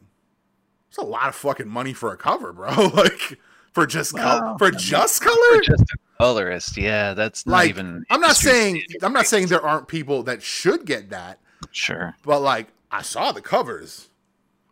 [0.89, 2.69] it's a lot of fucking money for a cover, bro.
[2.93, 3.39] like
[3.81, 5.61] for just col- Well, for I mean, just Or color.
[5.61, 6.77] just a colorist.
[6.77, 8.05] Yeah, that's not Like, even.
[8.09, 9.03] I'm not saying standard.
[9.05, 11.39] I'm not saying there aren't people that should get that,
[11.71, 14.09] Sure, but like I saw the covers,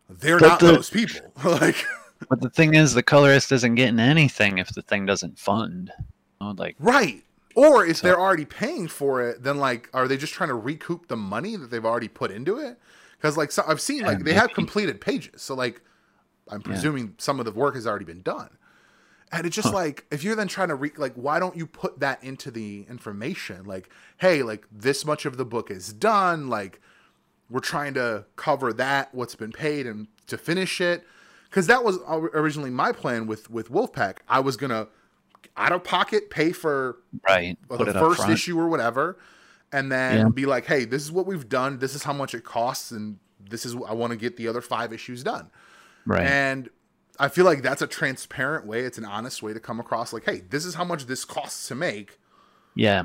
[0.08, 1.32] they're But not the- those people.
[1.44, 1.76] like
[2.28, 5.92] but the thing is, the colorist isn't getting anything if the thing doesn't fund.
[6.40, 7.22] Oh, like Right.
[7.54, 10.54] Or if So- they're already paying for it, then like, are they just trying to
[10.54, 12.76] recoup the money that they've already put into it?
[13.16, 15.80] Because like, so I've seen like Yeah, they have completed pages, so like,
[16.50, 18.48] I'm presuming some of the work has already been done.
[19.30, 19.74] And it's just Huh.
[19.74, 22.86] like, if you're then trying to re like, why don't you put that into the
[22.88, 23.64] information?
[23.64, 26.48] Like, hey, like this much of the book is done.
[26.48, 26.80] Like,
[27.50, 31.04] we're trying to cover that what's been paid and to finish it
[31.48, 34.18] because that was originally my plan with with Wolfpack.
[34.28, 34.88] I was gonna
[35.56, 39.18] out of pocket pay for right, the first issue or whatever,
[39.72, 40.28] and then Yeah.
[40.28, 41.78] be like, hey, this is what we've done.
[41.78, 44.60] This is how much it costs, and this is I want to get the other
[44.60, 45.50] five issues done.
[46.06, 46.26] Right.
[46.26, 46.70] And
[47.18, 48.80] I feel like that's a transparent way.
[48.80, 50.12] It's an honest way to come across.
[50.12, 52.18] Like, hey, this is how much this costs to make.
[52.74, 53.04] yeah.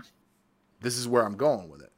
[0.81, 1.93] This is where I'm going with it.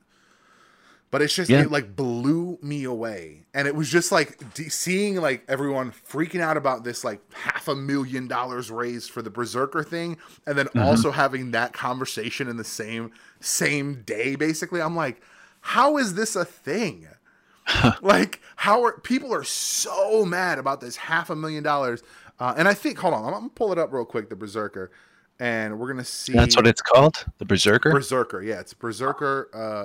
[1.10, 1.62] But it's just Yeah.
[1.62, 6.42] it like blew me away, and it was just like de- seeing like everyone freaking
[6.42, 10.68] out about this like half a million dollars raised for the Berserker thing, and then
[10.68, 10.80] mm-hmm.
[10.80, 14.36] also having that conversation in the same same day.
[14.36, 15.22] Basically, I'm like,
[15.62, 17.08] how is this a thing?
[18.02, 22.04] Like, how are people are so mad about this half a million dollars?
[22.40, 24.36] Uh, and I think, hold on, I'm, I'm gonna pull it up real quick, the
[24.36, 24.92] Berserker,
[25.40, 26.34] and we're gonna see.
[26.34, 27.92] That's what it's called, the Berserker.
[27.92, 29.50] Berserker, yeah, it's Berserker.
[29.54, 29.84] Uh,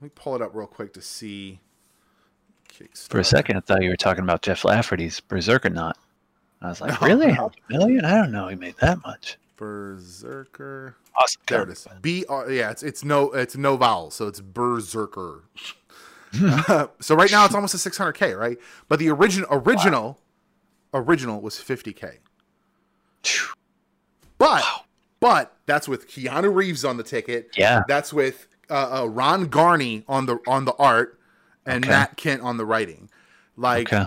[0.00, 1.60] let me pull it up real quick to see.
[3.08, 5.70] For a second, I thought you were talking about Jeff Lafferty's Berserker.
[5.70, 5.96] Not.
[6.60, 7.26] I was like, No, really?
[7.28, 7.34] no.
[7.34, 8.04] Half a million?
[8.04, 8.48] I don't know.
[8.48, 9.38] He made that much.
[9.56, 10.96] Berserker.
[11.16, 11.42] Awesome.
[11.46, 11.86] There it is.
[12.02, 12.50] B R.
[12.50, 15.44] Yeah, it's it's no it's no vowel, so it's Berserker.
[17.00, 18.58] so right now it's almost a 600k, right?
[18.88, 20.18] But the original original
[20.92, 22.18] original was 50k.
[24.38, 24.64] But
[25.20, 27.50] but that's with Keanu Reeves on the ticket.
[27.56, 27.82] Yeah.
[27.88, 31.18] That's with uh, uh, Ron Garney on the on the art
[31.66, 31.90] and Okay.
[31.90, 33.08] Matt Kindt on the writing.
[33.56, 34.06] Like Okay.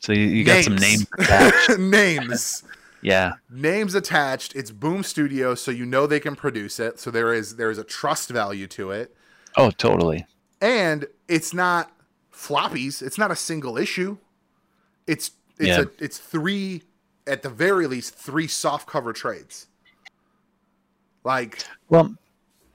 [0.00, 1.06] So you, you got some Names.
[1.08, 1.78] names attached.
[1.80, 2.62] names.
[3.02, 3.32] yeah.
[3.50, 4.54] names attached.
[4.54, 7.00] It's Boom Studio, so you know they can produce it.
[7.00, 9.14] So there is there is a trust value to it,
[9.56, 10.24] Oh, totally.
[10.60, 11.92] And it's not
[12.32, 13.02] floppies.
[13.02, 14.18] It's not a single issue.
[15.06, 15.82] It's it's Yeah.
[15.82, 16.82] a it's three
[17.26, 19.66] at the very least three soft cover trades.
[21.24, 22.14] Like Well,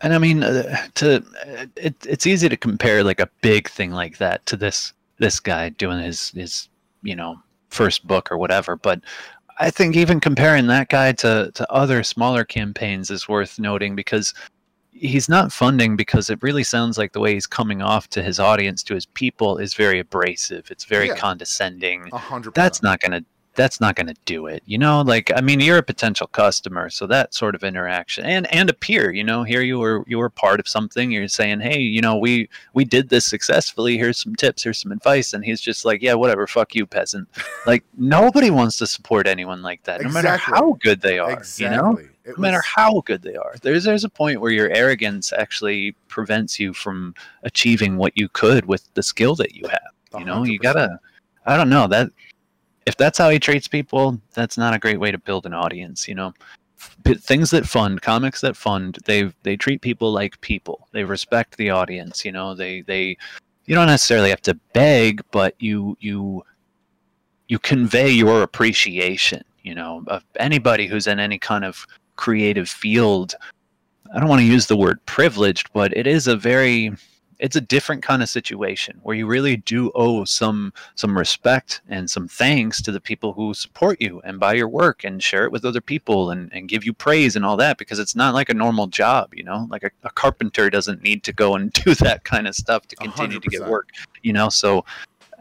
[0.01, 3.91] and I mean, uh, to uh, it, it's easy to compare like a big thing
[3.91, 6.69] like that to this this guy doing his his
[7.03, 8.75] you know first book or whatever.
[8.75, 9.01] But
[9.59, 14.33] I think even comparing that guy to to other smaller campaigns is worth noting because
[14.93, 18.39] he's not funding because it really sounds like the way he's coming off to his
[18.39, 20.69] audience to his people is very abrasive.
[20.71, 21.15] It's very Yeah.
[21.15, 22.53] condescending a hundred.
[22.53, 23.23] that's not gonna
[23.55, 25.01] that's not gonna do it you know?
[25.01, 28.73] Like i mean you're a potential customer so that sort of interaction and and a
[28.73, 29.43] peer you know?
[29.43, 32.85] Here you were you were part of something you're saying hey you know we we
[32.85, 36.47] did this successfully here's some tips here's some advice and he's just like yeah whatever
[36.47, 37.27] fuck you peasant.
[37.65, 41.63] Like nobody wants to support anyone like that no matter how good they are exactly.
[41.77, 41.97] you know?
[42.25, 43.55] It no matter was- how good they are.
[43.61, 48.65] There's there's a point where your arrogance actually prevents you from achieving what you could
[48.65, 50.43] with the skill that you have you know?
[50.43, 50.61] You 100%.
[50.63, 50.99] gotta
[51.45, 52.09] i don't know that
[52.85, 56.07] if that's how he treats people that's not a great way to build an audience
[56.07, 56.33] you know?
[57.05, 60.87] P- things that fund comics that fund they they treat people like people.
[60.91, 62.53] They respect the audience you know?
[62.53, 63.17] They they
[63.65, 66.43] you don't necessarily have to beg but you you
[67.47, 73.35] you convey your appreciation you know of anybody who's in any kind of creative field.
[74.13, 76.91] I don't want to use the word privileged but it is a very
[77.39, 82.09] it's a different kind of situation where you really do owe some some respect and
[82.09, 85.51] some thanks to the people who support you and buy your work and share it
[85.51, 88.49] with other people and, and give you praise and all that because it's not like
[88.49, 91.93] a normal job you know like a, a carpenter doesn't need to go and do
[91.95, 93.89] that kind of stuff to continue to get work
[94.21, 94.49] you know?
[94.49, 94.85] So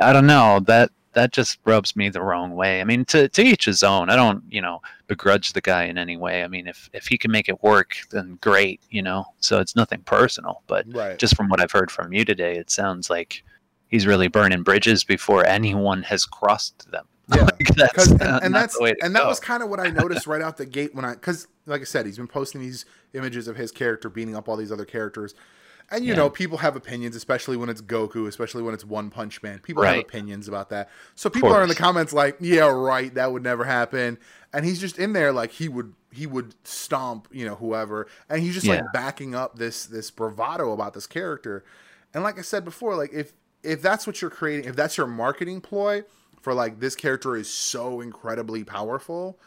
[0.01, 3.43] i don't know that that just rubs me the wrong way i mean to, to
[3.43, 6.67] each his own i don't you know begrudge the guy in any way i mean
[6.67, 10.63] if if he can make it work then great you know so it's nothing personal
[10.67, 11.19] but right.
[11.19, 13.45] just from what I've heard from you today, it sounds like
[13.89, 17.07] he's really burning bridges before anyone has crossed them.
[17.35, 17.43] Yeah.
[17.45, 19.29] Like, that's, and, not- and not that's the way to and that go.
[19.29, 21.85] was kind of what I noticed right out the gate when I because like I
[21.85, 25.35] said he's been posting these images of his character beating up all these other characters,
[25.91, 26.17] and you Yeah.
[26.17, 29.59] know people have opinions, especially when it's Goku, especially when it's One Punch Man.
[29.61, 33.33] People have opinions about that, so people are in the comments like, yeah, right, that
[33.33, 34.19] would never happen,
[34.53, 38.43] and he's just in there like he would he would stomp you know whoever, and
[38.43, 38.75] he's just Yeah.
[38.77, 41.65] like backing up this this bravado about this character,
[42.15, 45.07] and like I said before, like if if that's what you're creating, if that's your
[45.07, 46.05] marketing ploy
[46.41, 49.39] for like this character is so incredibly powerful,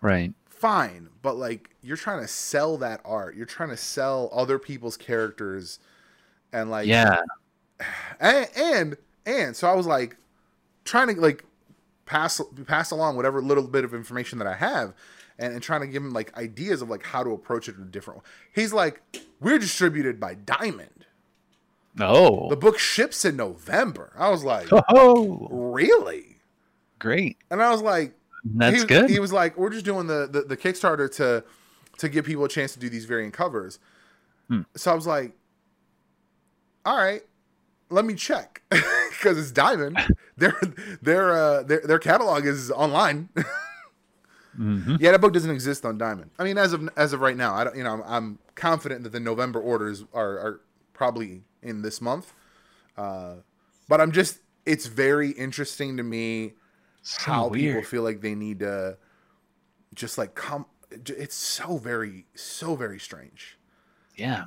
[0.00, 0.32] right.
[0.64, 1.10] Fine.
[1.20, 5.78] But like you're trying to sell that art, you're trying to sell other people's characters,
[6.52, 7.20] and like Yeah.
[8.20, 8.96] and and,
[9.26, 10.16] and so I was like
[10.84, 11.44] trying to like
[12.06, 14.94] pass pass along whatever little bit of information that I have.
[15.36, 17.82] And, and trying to give him like ideas of like how to approach it in
[17.82, 18.24] a different way.
[18.54, 19.02] He's like,
[19.40, 21.06] we're distributed by Diamond.
[21.96, 22.46] No.
[22.50, 24.12] The book ships in November.
[24.16, 25.48] I was like, oh.
[25.50, 26.36] really?
[27.00, 27.38] Great.
[27.50, 28.14] And I was like,
[28.44, 29.10] That's he, good.
[29.10, 31.44] He was like, we're just doing the, the the Kickstarter to
[31.98, 33.78] to give people a chance to do these variant covers.
[34.48, 34.62] Hmm.
[34.76, 35.32] So I was like,
[36.84, 37.22] all right,
[37.90, 39.98] let me check because it's Diamond.
[40.36, 40.60] their
[41.00, 43.28] their uh, their their catalog is online.
[44.58, 44.98] Mhm.
[45.00, 46.30] yeah, that book doesn't exist on Diamond.
[46.38, 47.76] I mean, as of as of right now, I don't.
[47.76, 50.60] You know, I'm, I'm confident that the November orders are are
[50.92, 52.32] probably in this month.
[52.96, 53.36] Uh,
[53.88, 54.38] but I'm just.
[54.64, 56.52] It's very interesting to me
[57.06, 58.96] So how people feel like they need to
[59.94, 63.56] just like come it's so very so very strange
[64.16, 64.44] Yeah.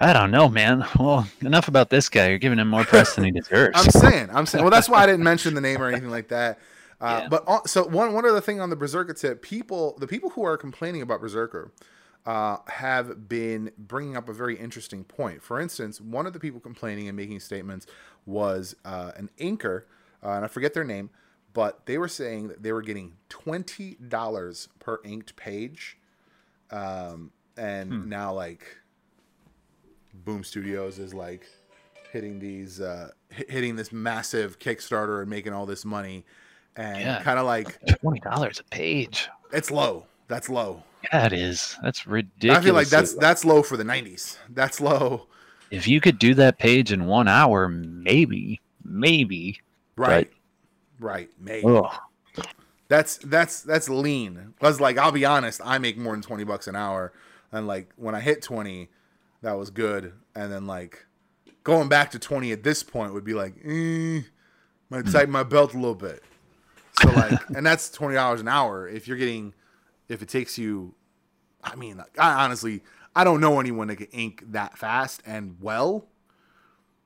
[0.00, 0.84] I don't know, man.
[0.98, 2.28] Well, enough about this guy.
[2.28, 3.72] You're giving him more press than he deserves.
[3.74, 6.28] i'm saying i'm saying well that's why i didn't mention the name or anything like
[6.28, 6.58] that
[7.00, 7.28] uh, Yeah.
[7.28, 10.44] but on, so one one other thing on the BRZRKR tip people the people who
[10.44, 11.70] are complaining about BRZRKR
[12.26, 16.60] uh, have been bringing up a very interesting point for instance one of the people
[16.60, 17.86] complaining and making statements
[18.26, 19.82] was uh, an inker
[20.24, 21.10] uh, and i forget their name
[21.54, 25.98] but they were saying that they were getting $20 per inked page
[26.70, 28.08] um, and Hmm.
[28.08, 28.76] now like
[30.12, 31.46] boom studios is like
[32.12, 36.24] hitting these uh, hitting this massive kickstarter and making all this money
[36.76, 37.22] and Yeah.
[37.22, 39.28] kind of like Twenty dollars a page.
[39.52, 40.06] it's low.
[40.28, 40.82] That's low.
[41.04, 41.76] Yeah, it is.
[41.82, 42.58] That's ridiculous.
[42.58, 44.36] I feel like that's that's low for the '90s.
[44.50, 45.26] That's low,
[45.70, 49.60] if you could do that page in one hour, maybe, maybe.
[49.98, 50.30] Right?
[51.00, 51.66] Right, maybe.
[51.66, 51.92] Ugh.
[52.88, 54.54] That's that's that's lean.
[54.60, 57.12] Cause like I'll be honest, I make more than twenty bucks an hour,
[57.52, 58.88] and like when I hit twenty,
[59.42, 60.12] that was good.
[60.34, 61.06] And then like
[61.64, 64.22] going back to twenty at this point would be like, eh,
[64.88, 66.22] might tighten my belt a little bit.
[67.02, 68.88] So like, and that's twenty dollars an hour.
[68.88, 69.52] If you're getting,
[70.08, 70.94] if it takes you,
[71.62, 72.82] I mean, I honestly,
[73.14, 76.06] I don't know anyone that can ink that fast and well.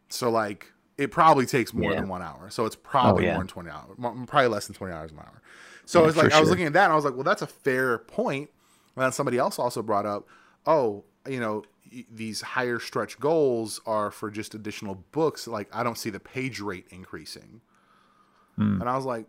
[0.09, 2.01] So like, it probably takes more Yeah.
[2.01, 2.51] than one hour.
[2.51, 3.33] So it's probably Oh, yeah.
[3.35, 5.41] more than twenty hours, probably less than twenty hours an hour.
[5.85, 6.51] So Yeah, it's like I was sure.
[6.51, 8.51] looking at that and I was like, well, that's a fair point.
[8.97, 10.29] And then somebody else also brought up,
[10.67, 11.65] oh, you know,
[12.11, 15.47] these higher stretch goals are for just additional books.
[15.47, 17.61] Like I don't see the page rate increasing.
[18.57, 18.81] Hmm.
[18.81, 19.27] And I was like,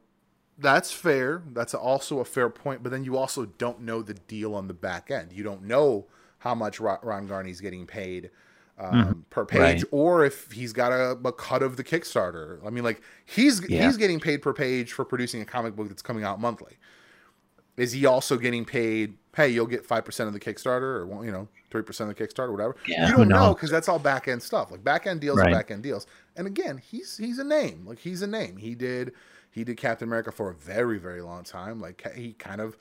[0.58, 1.44] that's fair.
[1.54, 2.84] That's also a fair point.
[2.84, 5.34] But then you also don't know the deal on the back end.
[5.34, 6.08] You don't know
[6.40, 8.30] how much Ro- Ron Garney's getting paid
[8.80, 9.84] um, per page, Right.
[9.92, 12.66] or if he's got a, a cut of the Kickstarter.
[12.66, 13.86] I mean, like he's Yeah.
[13.86, 16.78] he's getting paid per page for producing a comic book that's coming out monthly.
[17.76, 19.16] Is he also getting paid?
[19.36, 22.24] Hey, you'll get five percent of the Kickstarter, or you know, three percent of the
[22.28, 22.76] Kickstarter, whatever.
[22.88, 24.70] Yeah, you don't know because that's all back end stuff.
[24.70, 25.54] Like back end deals are Right.
[25.54, 26.06] back end deals.
[26.36, 27.84] And again, he's he's a name.
[27.88, 28.58] Like he's a name.
[28.58, 29.14] He did
[29.50, 31.82] he did Captain America for a very very long time.
[31.82, 32.78] Like he kind of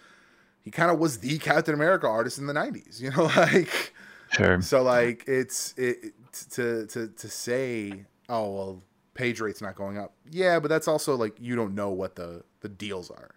[0.60, 3.00] he kind of was the Captain America artist in the '90s.
[3.00, 3.94] You know, like
[4.32, 4.62] Sure.
[4.62, 6.14] so like it's it
[6.50, 8.82] to to to say oh well
[9.14, 10.14] page rate's not going up.
[10.30, 13.34] Yeah, but that's also like you don't know what the the deals are.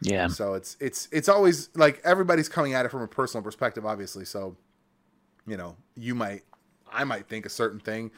[0.00, 0.28] Yeah.
[0.28, 4.24] So it's it's it's always like everybody's coming at it from a personal perspective, obviously.
[4.24, 4.56] So,
[5.46, 6.44] you know, you might,
[6.90, 8.10] I might think a certain thing,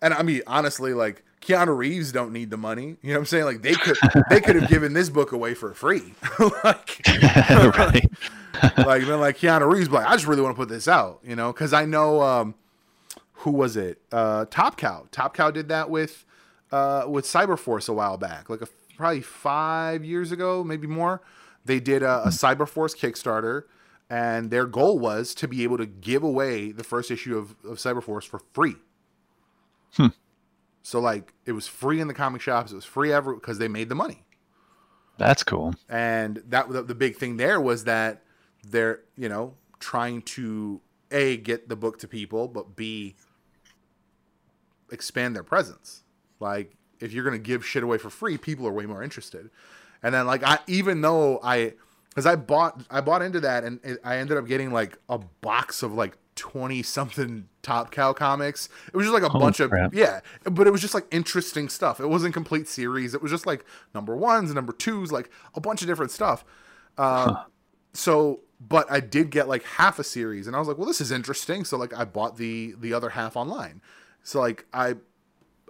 [0.00, 2.96] and I mean honestly, like Keanu Reeves don't need the money.
[3.02, 3.44] You know what I'm saying?
[3.44, 3.96] Like they could
[4.30, 6.14] they could have given this book away for free,
[6.64, 8.10] like right.
[8.78, 11.36] like been like Keanu Reeves, like I just really want to put this out, you
[11.36, 12.54] know, because I know um,
[13.34, 14.00] who was it?
[14.12, 15.06] Uh, Top Cow.
[15.10, 16.24] Top Cow did that with
[16.72, 21.20] uh, with Cyberforce a while back, like a, probably five years ago, maybe more.
[21.64, 23.64] They did a, a Cyberforce Kickstarter,
[24.10, 27.78] and their goal was to be able to give away the first issue of, of
[27.78, 28.76] Cyberforce for free.
[29.94, 30.08] Hmm.
[30.84, 33.68] So like it was free in the comic shops, it was free ever because they
[33.68, 34.22] made the money.
[35.16, 35.74] That's cool.
[35.88, 38.22] and that the, the big thing there was that
[38.68, 40.80] they're you know trying to
[41.10, 43.16] a get the book to people but b
[44.92, 46.02] expand their presence.
[46.38, 49.50] Like if you're going to give shit away for free people are way more interested.
[50.02, 51.72] And then like i even though i
[52.10, 55.16] because i bought i bought into that and it, i ended up getting like a
[55.18, 58.68] box of like 20 something top cow comics.
[58.88, 61.68] It was just like a Holy bunch of yeah but it was just like interesting
[61.68, 62.00] stuff.
[62.00, 63.14] It wasn't complete series.
[63.14, 63.64] It was just like
[63.94, 66.44] number ones number twos like a bunch of different stuff.
[66.98, 67.38] Um,
[67.92, 71.00] so but i did get like half a series and i was like well this
[71.00, 71.64] is interesting.
[71.64, 73.80] So like i bought the the other half online.
[74.22, 74.94] So like i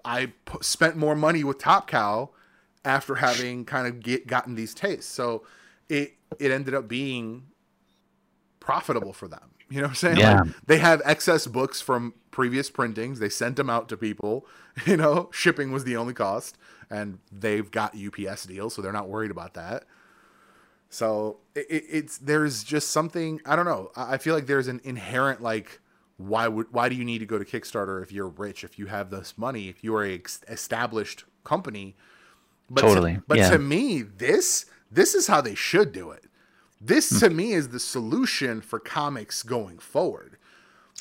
[0.04, 2.30] i p- spent more money with top cow
[2.84, 5.10] after having kind of get gotten these tastes.
[5.12, 5.44] So
[5.88, 7.44] it it ended up being
[8.60, 10.42] profitable for them you know what i'm saying Yeah.
[10.42, 14.46] like, they have excess books from previous printings they sent them out to people
[14.86, 16.56] you know shipping was the only cost
[16.90, 19.84] and they've got ups deals so they're not worried about that
[20.90, 23.90] so it, it, it's there's just something I don't know.
[23.96, 25.80] I I feel like there's an inherent like
[26.18, 28.86] why would why do you need to go to Kickstarter if you're rich if you
[28.86, 31.96] have this money if you are a ex- established company?
[32.70, 33.50] But Totally, To, but yeah.
[33.50, 36.24] to me, this this is how they should do it.
[36.84, 37.18] This Hmm.
[37.18, 40.36] to me is the solution for comics going forward.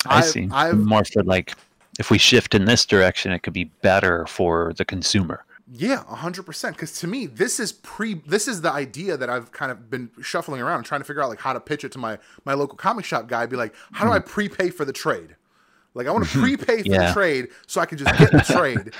[0.06, 0.48] I I've- see.
[0.52, 1.54] I've More for like,
[1.98, 5.44] if we shift in this direction, it could be better for the consumer.
[5.72, 6.76] Yeah, hundred percent.
[6.76, 8.14] Because to me, this is pre.
[8.26, 11.30] This is the idea that I've kind of been shuffling around, trying to figure out
[11.30, 13.46] like how to pitch it to my my local comic shop guy.
[13.46, 15.36] Be like, how do I prepay for the trade?
[15.94, 18.92] Like, I want to prepay for the trade so I can just get the trade,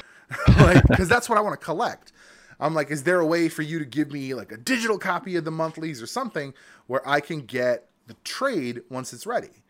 [0.59, 2.13] like because that's what I want to collect.
[2.61, 5.37] I'm like, is there a way for you to give me like a digital copy
[5.37, 6.55] of the monthlies or something
[6.87, 9.65] where I can get the trade once it's ready?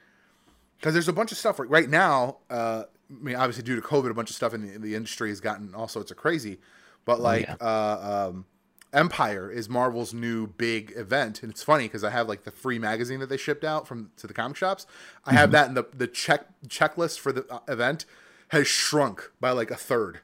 [0.84, 2.36] because there's a bunch of stuff right, now.
[2.50, 4.94] Uh, I mean, obviously due to COVID, a bunch of stuff in the, in the
[4.94, 6.58] industry has gotten all sorts of crazy.
[7.06, 7.56] But like, yeah.
[7.58, 8.44] uh, um,
[8.92, 12.78] Empire is Marvel's new big event, and it's funny because I have like the free
[12.78, 14.86] magazine that they shipped out from to the comic shops.
[15.24, 18.04] I have that, and the the check checklist for the uh, event
[18.48, 20.20] has shrunk by like a third.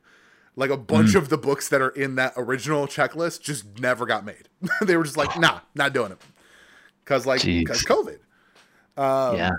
[0.56, 4.24] Like a bunch of the books that are in that original checklist just never got
[4.24, 4.48] made.
[4.82, 6.18] they were just like, nah, not doing it,
[7.04, 7.60] because like Jeez.
[7.60, 8.18] because COVID.
[8.96, 9.50] Um, yeah.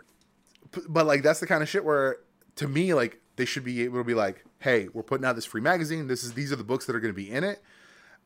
[0.87, 2.17] but like that's the kind of shit where
[2.57, 5.45] to me like they should be able to be like hey we're putting out this
[5.45, 7.63] free magazine this is these are the books that are going to be in it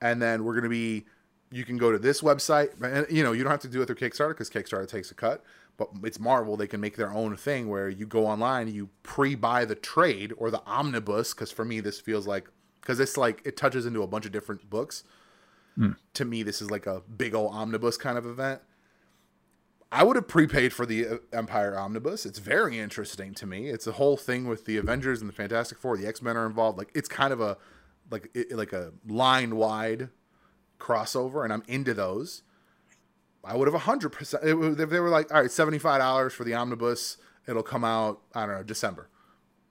[0.02, 1.06] and then we're going to be
[1.52, 3.86] you can go to this website, and you know you don't have to do it
[3.86, 5.44] through Kickstarter because Kickstarter takes a cut.
[5.78, 9.66] But it's Marvel; they can make their own thing where you go online, you pre-buy
[9.66, 11.34] the trade or the omnibus.
[11.34, 12.50] Because for me, this feels like
[12.82, 15.04] because it's like it touches into a bunch of different books.
[16.14, 18.62] To me, this is like a big old omnibus kind of event.
[19.92, 22.26] I would have prepaid for the uh, Empire Omnibus.
[22.26, 23.70] It's very interesting to me.
[23.70, 25.98] It's a whole thing with the Avengers and the Fantastic Four.
[25.98, 26.78] The X Men are involved.
[26.78, 27.58] Like it's kind of a
[28.10, 30.10] like it, like a line wide
[30.80, 32.42] crossover, and I'm into those.
[33.46, 34.44] I would have hundred percent.
[34.44, 37.18] If they were like, all right, seventy five dollars for the omnibus,
[37.48, 38.22] it'll come out.
[38.34, 39.10] I don't know, December.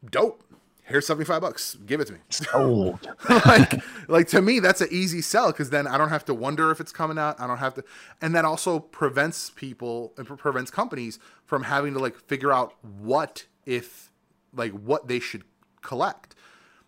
[0.08, 0.42] Dope.
[0.84, 1.76] Here's seventy five bucks.
[1.86, 2.18] Give it to me.
[2.52, 3.08] Old.
[3.46, 6.70] like, like to me, that's an easy sell because then I don't have to wonder
[6.70, 7.40] if it's coming out.
[7.40, 7.84] I don't have to,
[8.20, 12.74] and that also prevents people and pre- prevents companies from having to like figure out
[12.82, 14.10] what if
[14.54, 15.44] like what they should
[15.80, 16.34] collect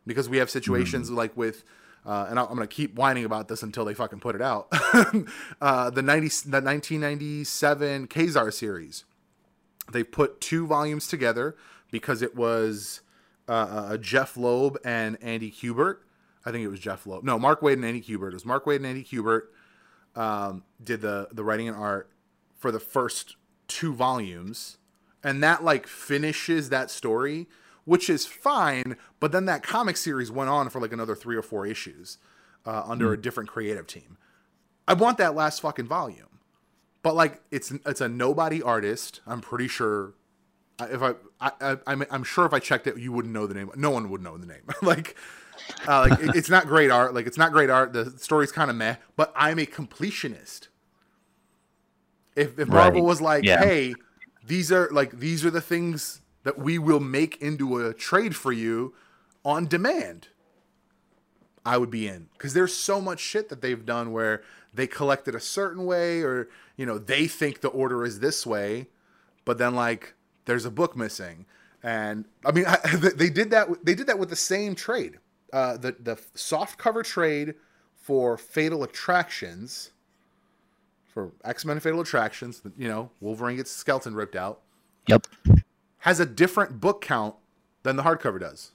[0.06, 1.16] because we have situations mm.
[1.16, 1.64] like with.
[2.06, 4.42] Uh, and I- I'm going to keep whining about this until they fucking put it
[4.42, 4.68] out.
[5.60, 9.04] uh, the 90, the 1997 Ka-Zar series,
[9.92, 11.56] they put two volumes together
[11.90, 13.00] because it was
[13.48, 13.52] uh,
[13.90, 15.96] uh, Jeph Loeb and Andy Kubert.
[16.44, 17.24] I think it was Jeph Loeb.
[17.24, 18.28] No, Mark Waid and Andy Kubert.
[18.28, 19.42] It was Mark Waid and Andy Kubert
[20.14, 22.10] um, did the the writing and art
[22.56, 23.36] for the first
[23.68, 24.78] two volumes,
[25.22, 27.46] and that like finishes that story,
[27.86, 28.96] which is fine.
[29.18, 32.18] But then that comic series went on for like another three or four issues
[32.66, 34.18] uh, under a different creative team.
[34.86, 36.40] I want that last fucking volume,
[37.02, 39.20] but like it's it's a nobody artist.
[39.26, 40.12] I'm pretty sure
[40.78, 43.54] if I, I, I I'm, I'm sure if I checked it, you wouldn't know the
[43.54, 43.70] name.
[43.76, 44.62] No one would know the name.
[44.82, 45.16] like,
[45.88, 47.14] uh, like it- it's not great art.
[47.14, 47.92] Like it's not great art.
[47.94, 48.96] The story's kind of meh.
[49.16, 50.68] But I'm a completionist.
[52.34, 53.06] If if Marvel Right.
[53.08, 53.58] was like, Yeah.
[53.64, 53.94] hey,
[54.46, 58.52] these are like these are the things that we will make into a trade for
[58.52, 58.94] you
[59.44, 60.28] on demand.
[61.64, 65.26] I would be in because there's so much shit that they've done where they collect
[65.26, 68.86] it a certain way, or you know they think the order is this way,
[69.44, 71.46] but then like there's a book missing,
[71.82, 73.84] and I mean I, they did that.
[73.84, 75.18] They did that with the same trade,
[75.52, 77.54] uh, the the soft cover trade
[77.96, 79.90] for Fatal Attractions,
[81.12, 82.62] for X Men Fatal Attractions.
[82.78, 84.60] You know Wolverine gets skeleton ripped out,
[85.08, 85.26] Yep.
[86.00, 87.34] Has a different book count
[87.82, 88.72] than the hardcover does.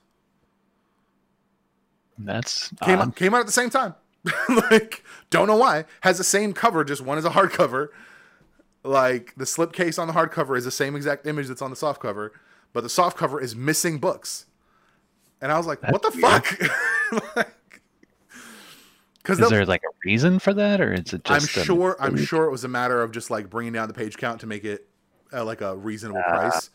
[2.18, 3.10] That's came odd.
[3.10, 3.96] out, came out at the same time.
[4.70, 5.86] like, don't know why.
[6.02, 7.88] Has the same cover, just one is a hardcover.
[8.84, 12.02] Like the slipcase on the hardcover is the same exact image that's on the soft
[12.02, 12.34] cover,
[12.74, 14.46] but the soft cover is missing books.
[15.40, 16.58] And I was like, what the fuck?
[19.18, 22.46] Because Is there like a reason for that, or is it I'm sure I'm sure
[22.46, 24.88] it was a matter of just like bringing down the page count to make it
[25.34, 26.70] uh, like a reasonable price.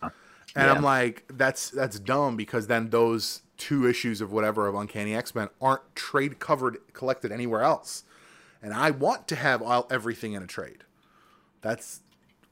[0.57, 0.73] And yeah.
[0.73, 5.35] I'm like, that's that's dumb because then those two issues of whatever of Uncanny X
[5.35, 8.05] Men aren't trade covered collected anywhere else.
[8.63, 10.79] And I want to have all everything in a trade.
[11.61, 12.01] That's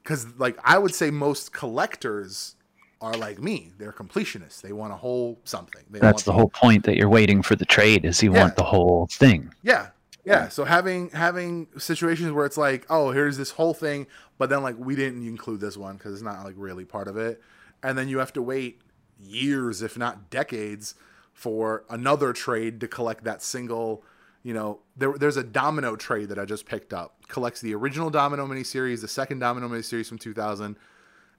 [0.03, 2.55] because like I would say most collectors
[3.01, 3.71] are like me.
[3.77, 4.61] They're completionists.
[4.61, 5.83] They want a whole something.
[5.89, 8.05] They That's the whole point that you're waiting for the trade.
[8.05, 8.41] Is you Yeah.
[8.41, 9.51] want the whole thing?
[9.63, 9.87] Yeah.
[10.23, 10.47] Yeah.
[10.49, 14.77] So having having situations where it's like, oh, here's this whole thing, but then like
[14.77, 17.41] we didn't include this one because it's not like really part of it,
[17.83, 18.81] and then you have to wait
[19.19, 20.95] years, if not decades,
[21.33, 24.03] for another trade to collect that single.
[24.43, 27.25] You know, there, there's a Domino trade that I just picked up.
[27.27, 30.77] Collects the original Domino miniseries, the second Domino miniseries from 2000,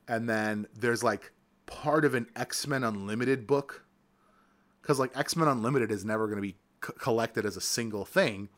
[0.09, 1.32] and then there's like
[1.66, 3.84] part of an X Men Unlimited book
[4.82, 8.05] because like X Men Unlimited is never going to be c- collected as a single
[8.05, 8.49] thing.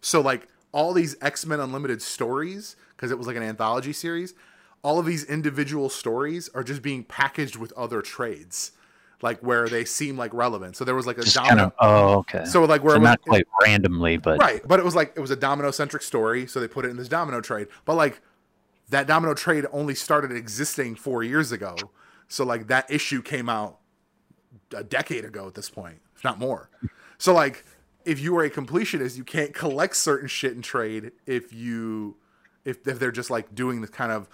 [0.00, 4.34] So like all these X Men Unlimited stories, because it was like an anthology series,
[4.82, 8.72] all of these individual stories are just being packaged with other trades,
[9.22, 10.76] like where they seem like relevant.
[10.76, 11.54] So there was like a Just domino.
[11.56, 11.72] kind of.
[11.80, 12.44] Oh, okay.
[12.44, 15.12] so like where So it was- not quite randomly, but right, but it was like
[15.16, 17.68] it was a domino centric story, so they put it in this domino trade.
[17.84, 18.20] But like
[18.90, 21.74] that domino trade only started existing four years ago,
[22.28, 23.78] so like that issue came out
[24.74, 26.70] a decade ago at this point, if not more.
[27.18, 27.64] So like
[28.04, 32.16] if you are a completionist, you can't collect certain shit in trade if you
[32.64, 34.28] if if they're just like doing this kind of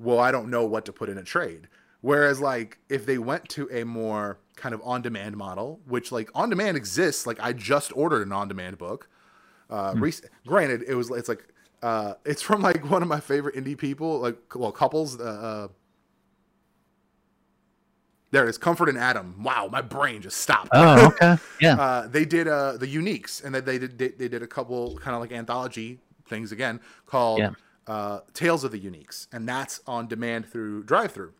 [0.00, 1.68] well, I don't know what to put in a trade.
[2.00, 6.30] Whereas like if they went to a more kind of on demand model, which like
[6.34, 9.08] on demand exists, like I just ordered an on demand book.
[9.68, 11.46] Uh, rec- granted, it was it's like
[11.82, 15.20] uh, it's from like one of my favorite indie people, like well couples.
[15.20, 15.68] Uh, uh,
[18.32, 19.42] there it is, Comfort and Adam.
[19.42, 20.70] Wow, my brain just stopped.
[20.72, 21.74] oh, okay, yeah.
[21.74, 24.96] Uh, they did uh, the Uniques, and then they did they, they did a couple
[24.98, 27.50] kind of like anthology things again called Yeah.
[27.90, 31.30] Uh, Tales of the Uniques, and that's on demand through DriveThru.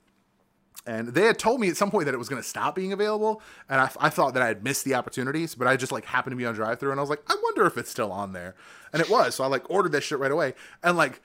[0.86, 2.92] and they had told me at some point that it was going to stop being
[2.92, 6.05] available, and I, I thought that I had missed the opportunities, but I just like
[6.07, 8.32] happened to be on DriveThru, and I was like, I wonder if it's still on
[8.32, 8.55] there,
[8.92, 9.34] and it was.
[9.36, 11.20] So I like ordered that shit right away, and like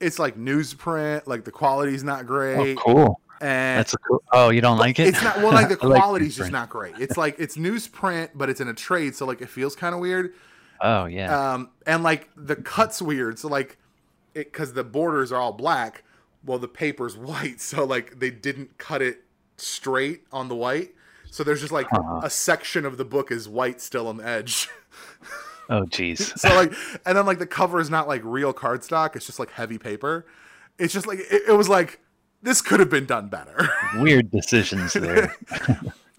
[0.00, 3.20] it's like newsprint, like the quality's not Oh, great, cool.
[3.40, 4.22] and That's a cool.
[4.32, 5.08] Oh, you don't like it?
[5.08, 6.94] it's not well like the I like quality's just not great.
[6.98, 10.00] It's like it's newsprint, but it's in a trade, so like it feels kind of
[10.00, 10.32] weird.
[10.80, 11.52] Oh yeah.
[11.54, 13.38] Um, and like the cut's weird.
[13.38, 13.76] So like,
[14.34, 16.04] it because the borders are all black,
[16.44, 17.60] well the paper's white.
[17.60, 19.24] So like they didn't cut it
[19.56, 20.94] straight on the white.
[21.30, 22.20] So there's just like Huh.
[22.22, 24.68] a section of the book is white still on the edge.
[25.70, 26.36] oh jeez.
[26.38, 26.72] so like,
[27.06, 29.16] and then like the cover is not like real cardstock.
[29.16, 30.26] It's just like heavy paper.
[30.78, 32.00] It's just like it, it was like
[32.42, 33.68] this could have been done better.
[33.98, 35.34] Weird decisions there.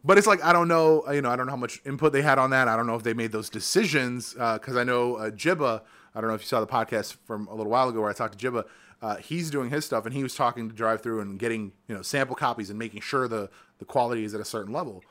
[0.05, 2.21] But it's like I don't know, you know, I don't know how much input they
[2.21, 2.67] had on that.
[2.67, 5.81] I don't know if they made those decisions because I know uh, Jibba.
[6.15, 8.13] I don't know if you saw the podcast from a little while ago where I
[8.13, 8.65] talked to Jibba.
[9.01, 12.01] Uh, he's doing his stuff and he was talking to DriveThru and getting you know
[12.01, 13.49] sample copies and making sure the
[13.79, 15.03] the quality is at a certain level.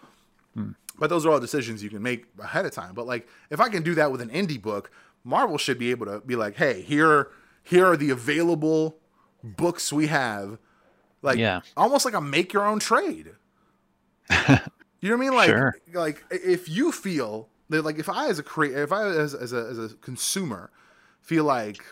[0.99, 2.95] But those are all decisions you can make ahead of time.
[2.95, 4.91] But like if I can do that with an indie book,
[5.25, 7.29] Marvel should be able to be like, hey, here
[7.63, 8.97] here are the available
[9.43, 10.59] books we have.
[11.23, 11.61] Like Yeah.
[11.77, 13.33] almost like a make your own trade.
[15.01, 15.37] You know what I mean?
[15.37, 15.75] Like, Sure.
[15.95, 19.53] like if you feel that, like, if I as a creator, if I as, as
[19.53, 20.71] a as a consumer
[21.23, 21.83] feel like,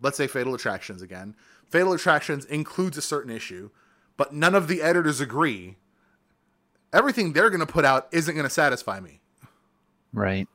[0.00, 1.34] let's say, Fatal Attractions again,
[1.68, 3.70] Fatal Attractions includes a certain issue,
[4.16, 5.76] but none of the editors agree.
[6.92, 9.20] Everything they're going to put out isn't going to satisfy me.
[10.12, 10.46] right.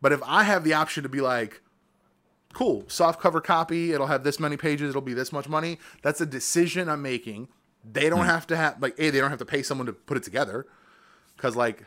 [0.00, 1.62] But if I have the option to be like,
[2.52, 5.78] cool, soft cover copy, it'll have this many pages, it'll be this much money.
[6.02, 7.48] That's a decision I'm making.
[7.84, 10.16] They don't have to have like a they don't have to pay someone to put
[10.16, 10.66] it together
[11.36, 11.84] because like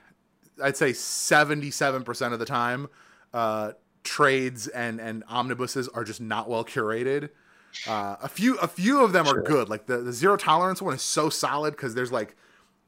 [0.61, 2.87] I'd say 77% of the time
[3.33, 3.71] uh,
[4.07, 7.29] trades and and omnibuses are just not well curated.
[7.85, 9.69] Uh, a few a few of them are good.
[9.69, 12.35] Like the, the zero tolerance one is so solid because there's like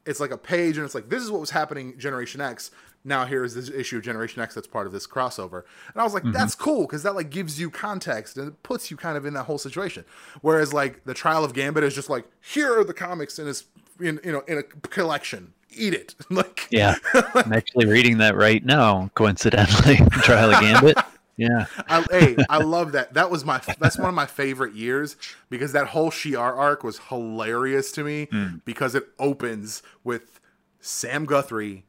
[0.06, 2.72] it's like a page and it's like this is what was happening Generation X.
[3.04, 5.64] Now here is this issue of Generation X that's part of this crossover.
[5.94, 8.90] And I was like, that's cool because that like gives you context and it puts
[8.90, 10.06] you kind of in that whole situation.
[10.42, 13.66] Whereas like the Trial of Gambit is just like here are the comics in this
[14.00, 15.54] in you know in a collection.
[15.72, 16.16] Eat it.
[16.30, 16.96] like Yeah.
[17.14, 19.98] I'm actually reading that right now, coincidentally.
[20.24, 20.98] Trial of Gambit.
[21.38, 21.68] Yeah.
[21.88, 23.14] I, hey, I love that.
[23.14, 25.16] That was my that's one of my favorite years
[25.50, 28.58] because that whole Shi'ar arc was hilarious to me hmm.
[28.66, 30.42] because it opens with
[30.82, 31.86] Sam Guthrie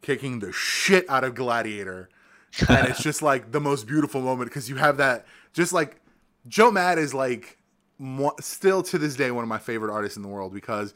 [0.00, 2.08] kicking the shit out of Gladiator,
[2.68, 6.00] and it's just like the most beautiful moment because you have that just like
[6.48, 7.58] Joe Mad is like
[8.40, 10.94] still to this day one of my favorite artists in the world because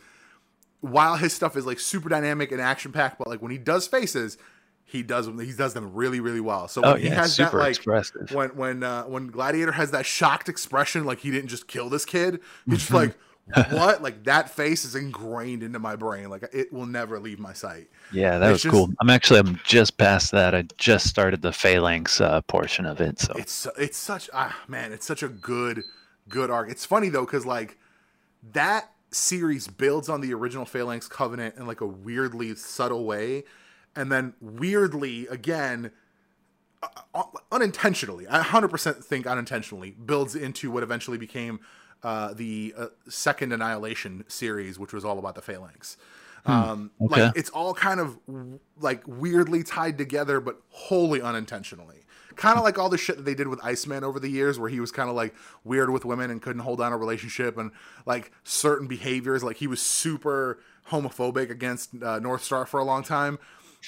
[0.81, 3.87] while his stuff is like super dynamic and action packed, but like when he does
[3.87, 4.39] faces,
[4.85, 6.68] he does he does them really really well.
[6.68, 7.14] So when Oh he yeah.
[7.14, 8.28] has that like expressive.
[8.28, 12.05] when when uh, when Gladiator has that shocked expression, like he didn't just kill this
[12.05, 12.41] kid.
[12.68, 13.16] He's just like,
[13.68, 14.03] what?
[14.03, 16.31] Like that face is ingrained into my brain.
[16.31, 17.89] Like it will never leave my sight.
[18.11, 18.91] Yeah, that It's was cool.
[19.01, 20.55] I'm actually I'm just past that.
[20.55, 23.18] I just started the phalanx uh, portion of it.
[23.20, 25.85] So It's it's such ah man, it's such a good
[26.28, 26.70] good arc.
[26.70, 27.78] It's funny though because like
[28.53, 33.45] that series builds on the original Phalanx Covenant in like a weirdly subtle way,
[33.97, 35.91] and then weirdly again.
[36.83, 41.61] uh, uh, Unintentionally, I 100% think unintentionally builds into what eventually became
[42.03, 45.97] uh, the uh, second Annihilation series, which was all about the Phalanx.
[46.47, 47.25] Um, okay.
[47.25, 48.19] Like it's all kind of
[48.79, 52.05] like weirdly tied together, but wholly unintentionally.
[52.41, 54.70] Kind of like all the shit that they did with Iceman over the years, where
[54.70, 57.70] he was kind of like weird with women and couldn't hold on a relationship, and
[58.07, 60.59] like certain behaviors, like he was super
[60.91, 63.38] homophobic against uh, Northstar for a long time.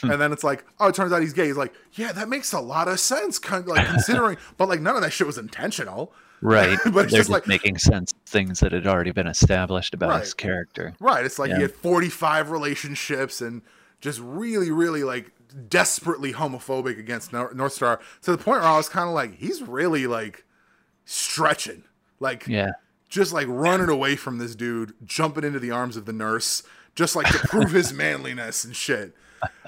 [0.03, 1.46] and then it's like, oh, it turns out he's gay.
[1.46, 4.80] He's like, yeah, that makes a lot of sense, kind of like considering, but like
[4.80, 6.12] none of that shit was intentional.
[6.40, 10.20] right, But it's they're just like- making sense things that had already been established about
[10.20, 10.94] his character.
[11.00, 11.24] Right.
[11.24, 11.57] It's like Yeah.
[11.57, 13.62] he had 45 relationships and
[14.00, 19.09] just really, really like desperately homophobic against Northstar to the point where I was kind
[19.09, 20.44] of like, he's really like
[21.05, 21.84] stretching.
[22.20, 22.72] Like, Yeah,
[23.09, 26.62] just like running away from this dude, jumping into the arms of the nurse,
[26.94, 29.14] just like to prove his manliness and shit.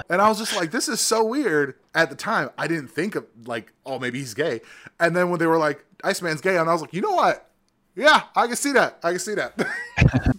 [0.09, 1.75] And I was just like, this is so weird.
[1.95, 4.61] At the time, I didn't think of like, oh, maybe he's gay.
[4.99, 7.51] And then when they were like, Iceman's gay, and I was like, you know what?
[7.97, 8.99] Yeah, I can see that.
[9.03, 9.57] I can see that.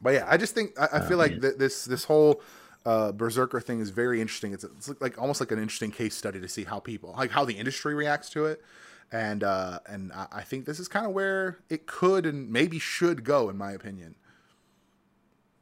[0.00, 2.40] but yeah, I just think I, I oh, feel like th- this this whole
[2.86, 4.52] uh, BRZRKR thing is very interesting.
[4.52, 7.44] It's it's like almost like an interesting case study to see how people like how
[7.44, 8.62] the industry reacts to it,
[9.12, 12.78] and uh, and I, I think this is kind of where it could and maybe
[12.78, 14.14] should go, in my opinion.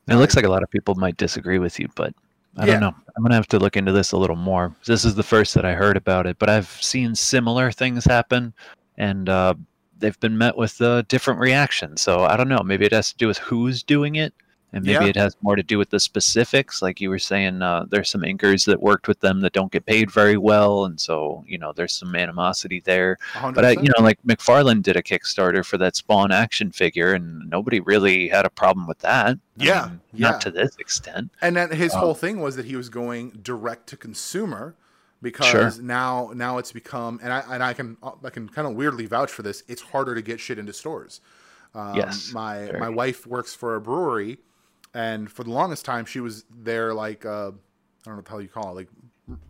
[0.09, 2.13] it looks like a lot of people might disagree with you, but
[2.59, 2.73] I Yeah.
[2.73, 2.95] don't know.
[3.17, 4.75] I'm gonna have to look into this a little more.
[4.85, 8.53] This is the first that I heard about it, but I've seen similar things happen,
[8.99, 9.55] and uh,
[9.99, 11.97] they've been met with a different reaction.
[11.97, 12.63] So I don't know.
[12.65, 14.35] Maybe it has to do with who's doing it,
[14.75, 15.11] and maybe Yeah.
[15.11, 16.81] it has more to do with the specifics.
[16.83, 19.85] Like you were saying, uh, there's some inkers that worked with them that don't get
[19.87, 23.19] paid very well, and so you know there's some animosity there.
[23.35, 23.55] 100%.
[23.55, 27.49] But I, you know, like McFarlane did a Kickstarter for that Spawn action figure, and
[27.51, 29.39] nobody really had a problem with that.
[29.57, 30.31] Yeah, mean, yeah.
[30.31, 31.31] not to this extent.
[31.43, 34.75] And then his Um, whole thing was that he was going direct to consumer
[35.21, 35.47] because
[35.77, 35.83] Sure.
[35.83, 39.31] now now it's become and I and I can I can kind of weirdly vouch
[39.31, 39.63] for this.
[39.69, 41.21] It's harder to get shit into stores.
[41.75, 42.81] Um, Yes, my very.
[42.81, 44.39] my wife works for a brewery,
[44.95, 48.49] and for the longest time she was there like uh, I don't know how you
[48.49, 48.89] call it like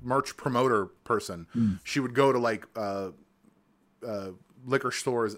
[0.01, 1.47] merch promoter person.
[1.53, 1.75] Hmm.
[1.85, 3.11] She would go to like uh,
[4.07, 4.31] uh,
[4.65, 5.37] liquor stores.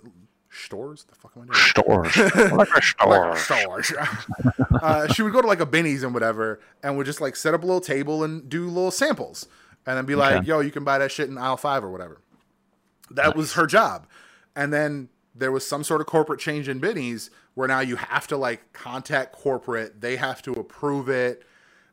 [0.51, 1.05] Stores?
[1.05, 2.09] The fuck am I doing?
[2.11, 2.69] Stores, like
[3.01, 3.93] a Like stores.
[4.83, 7.55] uh, she would go to like a Benny's and whatever, and would just like set
[7.55, 9.49] up a little table and do little samples,
[9.85, 12.21] and then be like, "Yo, you can buy that shit in aisle five or whatever."
[13.11, 14.07] That was her job,
[14.55, 18.27] and then there was some sort of corporate change in Benny's where now you have
[18.29, 21.45] to like contact corporate, they have to approve it,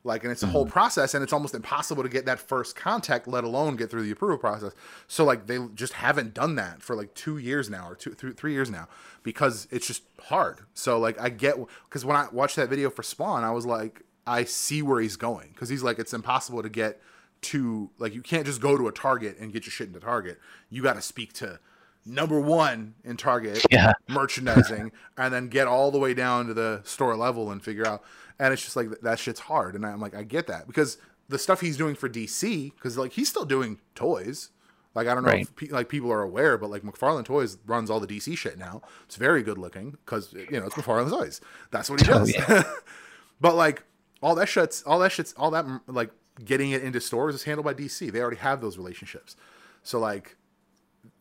[0.03, 0.72] like, and it's a whole mm-hmm.
[0.72, 4.12] process, and it's almost impossible to get that first contact, let alone get through the
[4.12, 4.74] approval process.
[5.07, 8.34] So like they just haven't done that for like two years now or two, three,
[8.34, 8.88] three years now
[9.22, 10.62] because it's just hard.
[10.74, 11.55] So like I get
[11.86, 15.18] because when I watched that video for Spawn, I was like, I see where he's
[15.18, 16.99] going because he's like, it's impossible to get
[17.41, 20.39] to like you can't just go to a Target and get your shit into Target.
[20.72, 21.59] You got to speak to
[22.06, 26.82] number one in Target Yeah, merchandising and then get all the way down to the
[26.84, 28.04] store level and figure out
[28.39, 30.97] and it's just like that shit's hard and i'm like i get that because
[31.30, 34.49] the stuff he's doing for dc because like he's still doing toys.
[34.93, 35.41] Like i don't know Right.
[35.43, 38.58] if pe- like people are aware but like mcfarlane toys runs all the dc shit
[38.58, 38.82] now.
[39.06, 41.39] It's very good looking because you know it's mcfarlane toys.
[41.70, 42.66] That's what he Oh, does.
[43.39, 43.84] but like
[44.22, 46.12] all that shit's all that shit's all that like
[46.43, 49.36] getting it into stores is handled by dc they already have those relationships.
[49.84, 50.36] So like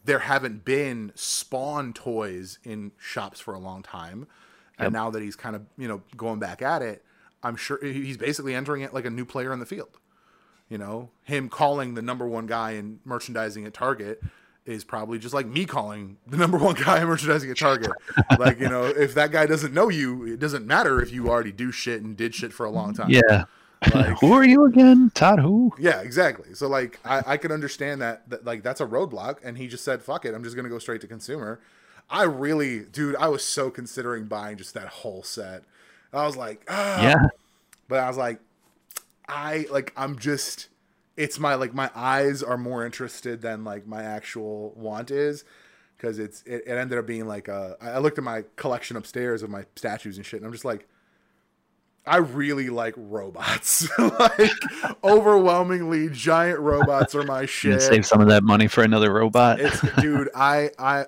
[0.05, 4.26] there haven't been spawn toys in shops for a long time
[4.78, 4.92] and Yep.
[4.92, 7.05] now that he's kind of you know going back at it
[7.42, 9.98] i'm sure he's basically entering it like a new player in the field
[10.68, 14.22] you know him calling the number one guy in merchandising at target
[14.66, 17.90] is probably just like me calling the number one guy in merchandising at target
[18.38, 21.53] like you know if that guy doesn't know you it doesn't matter if you already
[21.53, 23.44] do shit and did shit for a long time yeah.
[23.95, 25.41] Like- who are you again, Todd?
[25.41, 25.72] Who?
[25.78, 26.55] yeah, exactly.
[26.55, 29.85] So like I, I can understand that, that like that's a roadblock and he just
[29.85, 31.61] said, fuck it, I'm just gonna go straight to consumer.
[32.11, 35.62] I really dude, I was so considering buying just that whole set.
[36.12, 37.28] I was like, ah Yeah,
[37.89, 38.41] but I was like,
[39.28, 40.68] I like I'm just
[41.16, 45.45] it's my like my eyes are more interested than like my actual want is
[45.97, 49.43] because it's it, it ended up being like I I looked at my collection upstairs
[49.43, 50.87] of my statues and shit and I'm just like
[52.07, 53.88] I really like robots.
[53.98, 54.51] like
[55.05, 57.82] overwhelmingly giant robots are my you shit.
[57.82, 59.61] save some of that money for another robot.
[59.61, 61.07] It's dude, I I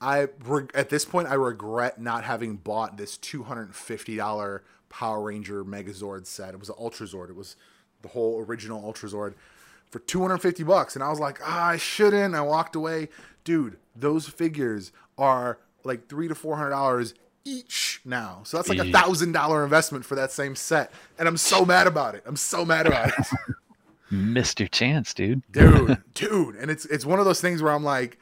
[0.00, 4.16] I reg- at this point I regret not having bought this two hundred and fifty
[4.16, 6.54] dollar Power Ranger Megazord set.
[6.54, 7.30] It was an Ultrazord.
[7.30, 7.56] It was
[8.02, 11.76] the whole original for two hundred and fifty bucks, and I was like, ah, I
[11.76, 12.34] shouldn't.
[12.34, 13.08] I walked away,
[13.44, 13.76] dude.
[13.94, 17.14] Those figures are like three to four hundred dollars
[17.44, 21.36] each now, so that's like a thousand dollar investment for that same set, and I'm
[21.36, 22.22] so mad about it.
[22.26, 23.26] I'm so mad about it.
[24.10, 25.42] Missed your chance, dude.
[25.50, 26.56] dude, dude.
[26.56, 28.18] And it's it's one of those things where I'm like,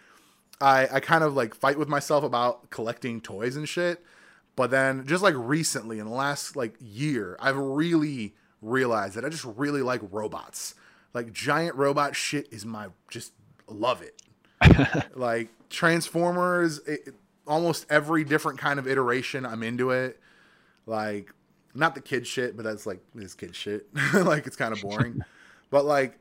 [0.61, 4.05] I I kind of like fight with myself about collecting toys and shit.
[4.57, 9.29] But then just like recently in the last like year, I've really realized that I
[9.29, 10.75] just really like robots.
[11.13, 13.33] Like giant robot shit is my just
[13.67, 14.23] love it.
[15.17, 17.15] like Transformers, it,
[17.47, 20.21] almost every different kind of iteration, I'm into it.
[20.87, 21.33] Like
[21.75, 23.87] not the kid shit, but that's like this kid shit.
[24.15, 25.21] like it's kind of boring.
[25.71, 26.19] but like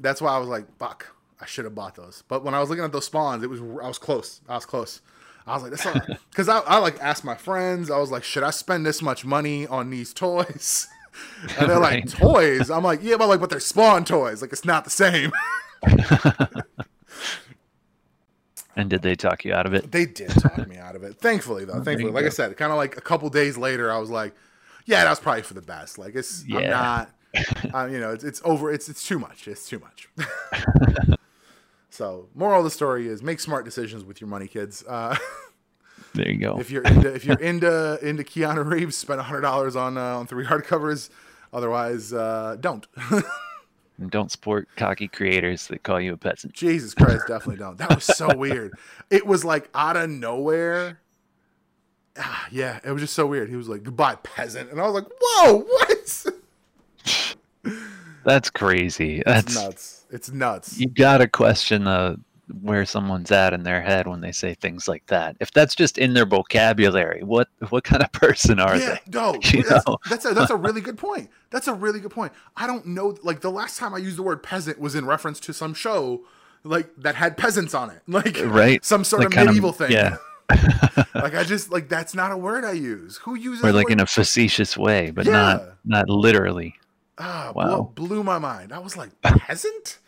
[0.00, 2.22] that's why I was like, fuck, I should have bought those.
[2.28, 4.40] But when I was looking at those spawns, it was I was close.
[4.48, 5.00] I was close.
[5.46, 7.90] I was like, that's because I, I like asked my friends.
[7.90, 10.86] I was like, should I spend this much money on these toys?
[11.58, 12.70] And they're like, toys.
[12.70, 14.42] I'm like, yeah, but like, but they're spawn toys.
[14.42, 15.32] Like, it's not the same.
[18.78, 19.90] And did they talk you out of it?
[19.92, 21.18] They did talk me out of it.
[21.18, 21.74] Thankfully, though.
[21.82, 24.34] Thankfully, you like I said, kind of like a couple days later, I was like,
[24.86, 25.98] yeah, that was probably for the best.
[25.98, 26.70] Like, it's I'm Yeah.
[26.70, 27.10] not.
[27.74, 28.72] uh, you know, it's, it's over.
[28.72, 29.46] It's it's too much.
[29.48, 30.08] It's too much.
[31.90, 34.84] so, moral of the story is make smart decisions with your money, kids.
[34.88, 35.16] Uh,
[36.14, 36.58] There you go.
[36.58, 40.26] if you're into if you're into into Keanu Reeves, spend hundred dollars on uh, on
[40.26, 41.10] three hardcovers.
[41.52, 42.86] Otherwise, uh, don't.
[43.98, 46.52] And don't support cocky creators that call you a peasant.
[46.52, 47.76] Jesus Christ, definitely don't.
[47.78, 48.72] That was so weird.
[49.10, 51.00] It was like out of nowhere.
[52.16, 53.48] Ah, yeah, it was just so weird.
[53.48, 56.26] He was like, "Goodbye, peasant," and I was like, "Whoa, what?"
[58.24, 59.18] That's crazy.
[59.18, 60.06] It's That's nuts.
[60.10, 60.78] It's nuts.
[60.78, 62.18] you gotta question the
[62.62, 65.36] where someone's at in their head when they say things like that.
[65.40, 69.00] If that's just in their vocabulary, what what kind of person are yeah, they?
[69.12, 69.98] no, You that's, know?
[70.08, 71.30] that's a that's a really good point.
[71.50, 72.32] That's a really good point.
[72.56, 73.16] I don't know.
[73.22, 76.22] Like the last time I used the word peasant was in reference to some show
[76.64, 78.84] like that had peasants on it, like Right.
[78.84, 79.92] some sort Like of kind of- medieval thing.
[79.92, 80.16] yeah.
[81.14, 83.18] like I just like that's not a word I use.
[83.18, 85.32] Who uses or like in a facetious way, but Yeah.
[85.32, 86.74] not not literally.
[87.18, 87.90] Ah, Wow.
[87.94, 88.72] blew, blew my mind.
[88.72, 89.98] I was like, peasant?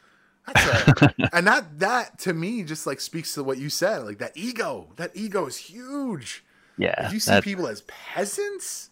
[0.52, 4.04] That's a, and that that to me just like speaks to what you said.
[4.04, 4.88] Like that ego.
[4.96, 6.44] That ego is huge.
[6.78, 8.90] Yeah, If you see that, people as peasants,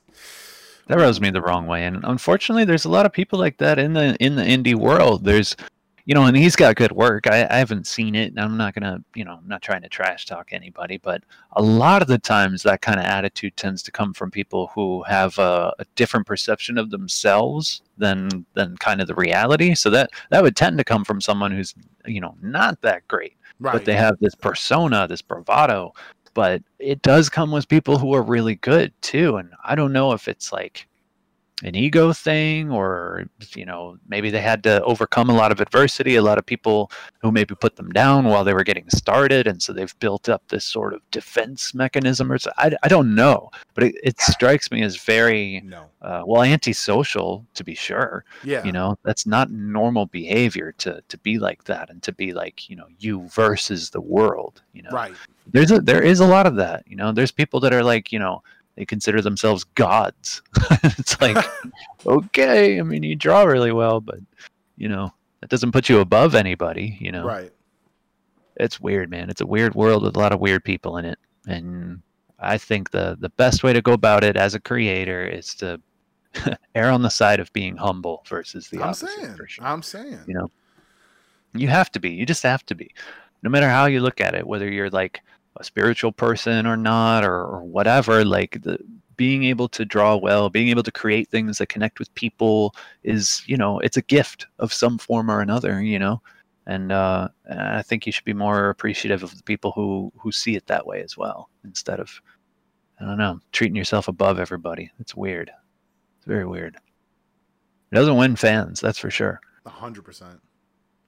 [0.88, 1.84] that rubs me the wrong way.
[1.84, 5.24] And unfortunately, there's a lot of people like that in the in the indie world.
[5.24, 5.56] There's,
[6.08, 7.26] you know, and he's got good work.
[7.26, 9.90] I, I haven't seen it, and I'm not gonna, you know, I'm not trying to
[9.90, 13.90] trash talk anybody, but a lot of the times that kind of attitude tends to
[13.90, 19.06] come from people who have a, a different perception of themselves than than kind of
[19.06, 19.74] the reality.
[19.74, 21.74] So that that would tend to come from someone who's,
[22.06, 23.36] you know, not that great.
[23.60, 23.74] right?
[23.74, 25.92] but they have this persona, this bravado.
[26.32, 29.36] But it does come with people who are really good too.
[29.36, 30.88] And I don't know if it's like
[31.64, 33.24] an ego thing or,
[33.56, 36.90] you know, maybe they had to overcome a lot of adversity, a lot of people
[37.20, 39.46] who maybe put them down while they were getting started.
[39.48, 42.50] And so they've built up this sort of defense mechanism or so.
[42.58, 43.50] I, I don't know.
[43.74, 45.86] But it, it strikes me as very, no.
[46.02, 48.64] uh, well, antisocial to be sure Yeah.
[48.64, 52.68] you know that's not normal behavior to to be like that and to be like
[52.70, 55.14] you know you versus the world you know Right.
[55.52, 58.12] there's a there is a lot of that you know there's people that are like
[58.12, 58.42] you know
[58.78, 60.40] they consider themselves gods
[60.84, 61.36] it's like
[62.06, 64.18] okay i mean you draw really well but
[64.76, 67.50] you know that doesn't put you above anybody you know Right.
[68.56, 71.18] it's weird man it's a weird world with a lot of weird people in it
[71.48, 72.00] and
[72.38, 75.80] i think the the best way to go about it as a creator is to
[76.76, 79.36] err on the side of being humble versus the I'm opposite saying.
[79.60, 80.20] I'm saying.
[80.28, 80.50] You know,
[81.54, 82.10] you have to be.
[82.10, 82.92] You just have to be.
[83.42, 85.22] No matter how you look at it, whether you're like
[85.58, 88.78] a spiritual person or not, or, or whatever, like the
[89.16, 93.42] being able to draw well, being able to create things that connect with people is,
[93.46, 96.22] you know, it's a gift of some form or another, you know.
[96.66, 100.54] And uh, I think you should be more appreciative of the people who who see
[100.54, 102.20] it that way as well, instead of,
[103.00, 104.90] I don't know, treating yourself above everybody.
[105.00, 105.50] It's weird.
[106.18, 106.76] It's very weird.
[107.90, 109.40] It doesn't win fans, that's for sure.
[109.66, 110.40] Hundred percent.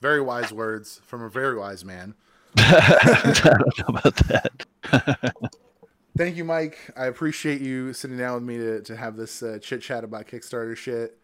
[0.01, 2.15] Very wise words from a very wise man.
[2.57, 4.65] I don't know about that.
[6.17, 6.77] Thank you, Mike.
[6.97, 10.27] I appreciate you sitting down with me to, to have this uh, chit chat about
[10.27, 11.17] Kickstarter shit.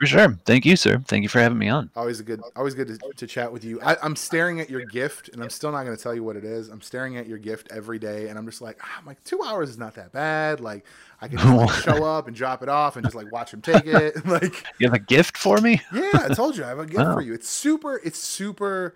[0.00, 0.32] for sure.
[0.46, 0.98] Thank you, sir.
[1.06, 1.90] Thank you for having me on.
[1.94, 3.78] Always a good, always good to, to chat with you.
[3.82, 6.36] I, I'm staring at your gift, and I'm still not going to tell you what
[6.36, 6.68] it is.
[6.70, 9.42] I'm staring at your gift every day, and I'm just like, ah, I'm like two
[9.42, 10.60] hours is not that bad.
[10.60, 10.86] Like
[11.20, 13.60] I can just like, show up and drop it off, and just like watch him
[13.60, 14.24] take it.
[14.26, 15.82] like You have a gift for me?
[15.92, 17.12] yeah, I told you I have a gift Wow.
[17.14, 17.34] for you.
[17.34, 18.00] It's super.
[18.02, 18.94] It's super.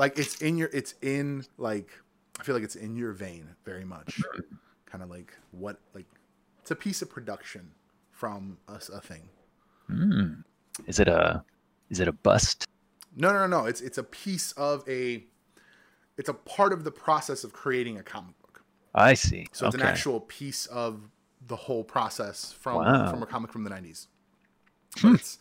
[0.00, 0.70] Like it's in your.
[0.72, 1.90] It's in like.
[2.40, 4.18] I feel like it's in your vein very much.
[4.86, 6.06] kind of like what like.
[6.62, 7.72] It's a piece of production
[8.10, 9.28] from a, a thing.
[9.90, 10.42] Mm.
[10.86, 11.44] Is it a
[11.90, 12.66] is it a bust?
[13.14, 13.66] No, no, no, no.
[13.66, 15.22] It's it's a piece of a.
[16.16, 18.62] It's a part of the process of creating a comic book.
[18.94, 19.48] I see.
[19.52, 19.84] So it's okay.
[19.84, 21.10] an actual piece of
[21.46, 23.10] the whole process from Wow.
[23.10, 24.08] from a comic from the nineties.
[24.96, 25.16] Hmm.
[25.16, 25.38] It's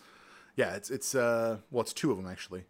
[0.58, 2.66] yeah, it's it's uh well, it's two of them actually.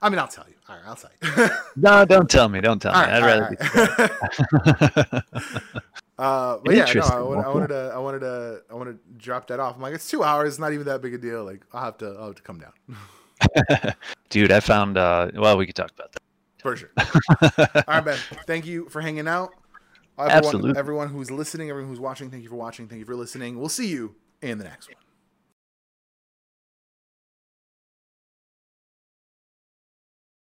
[0.00, 0.54] I mean, I'll tell you.
[0.68, 1.48] All right, I'll tell you.
[1.76, 2.60] No, don't tell me.
[2.60, 3.08] Don't tell All me.
[3.08, 5.22] right, I'd rather right, right.
[6.18, 9.18] uh, but yeah, no, I, wanted, I wanted to, I wanted to, I wanted to
[9.18, 9.76] drop that off.
[9.76, 10.48] I'm like, it's two hours.
[10.48, 11.44] It's not even that big a deal.
[11.44, 13.94] Like, I'll have to, I'll have to come down.
[14.30, 16.22] Dude, I found uh well we could talk about that.
[16.60, 16.90] for sure.
[16.98, 18.18] all right, Ben.
[18.46, 19.54] Thank you for hanging out.
[20.18, 20.78] Everyone, Absolutely.
[20.78, 22.88] everyone who's listening, everyone who's watching, thank you for watching.
[22.88, 23.56] Thank you for listening.
[23.60, 24.96] We'll see you in the next one.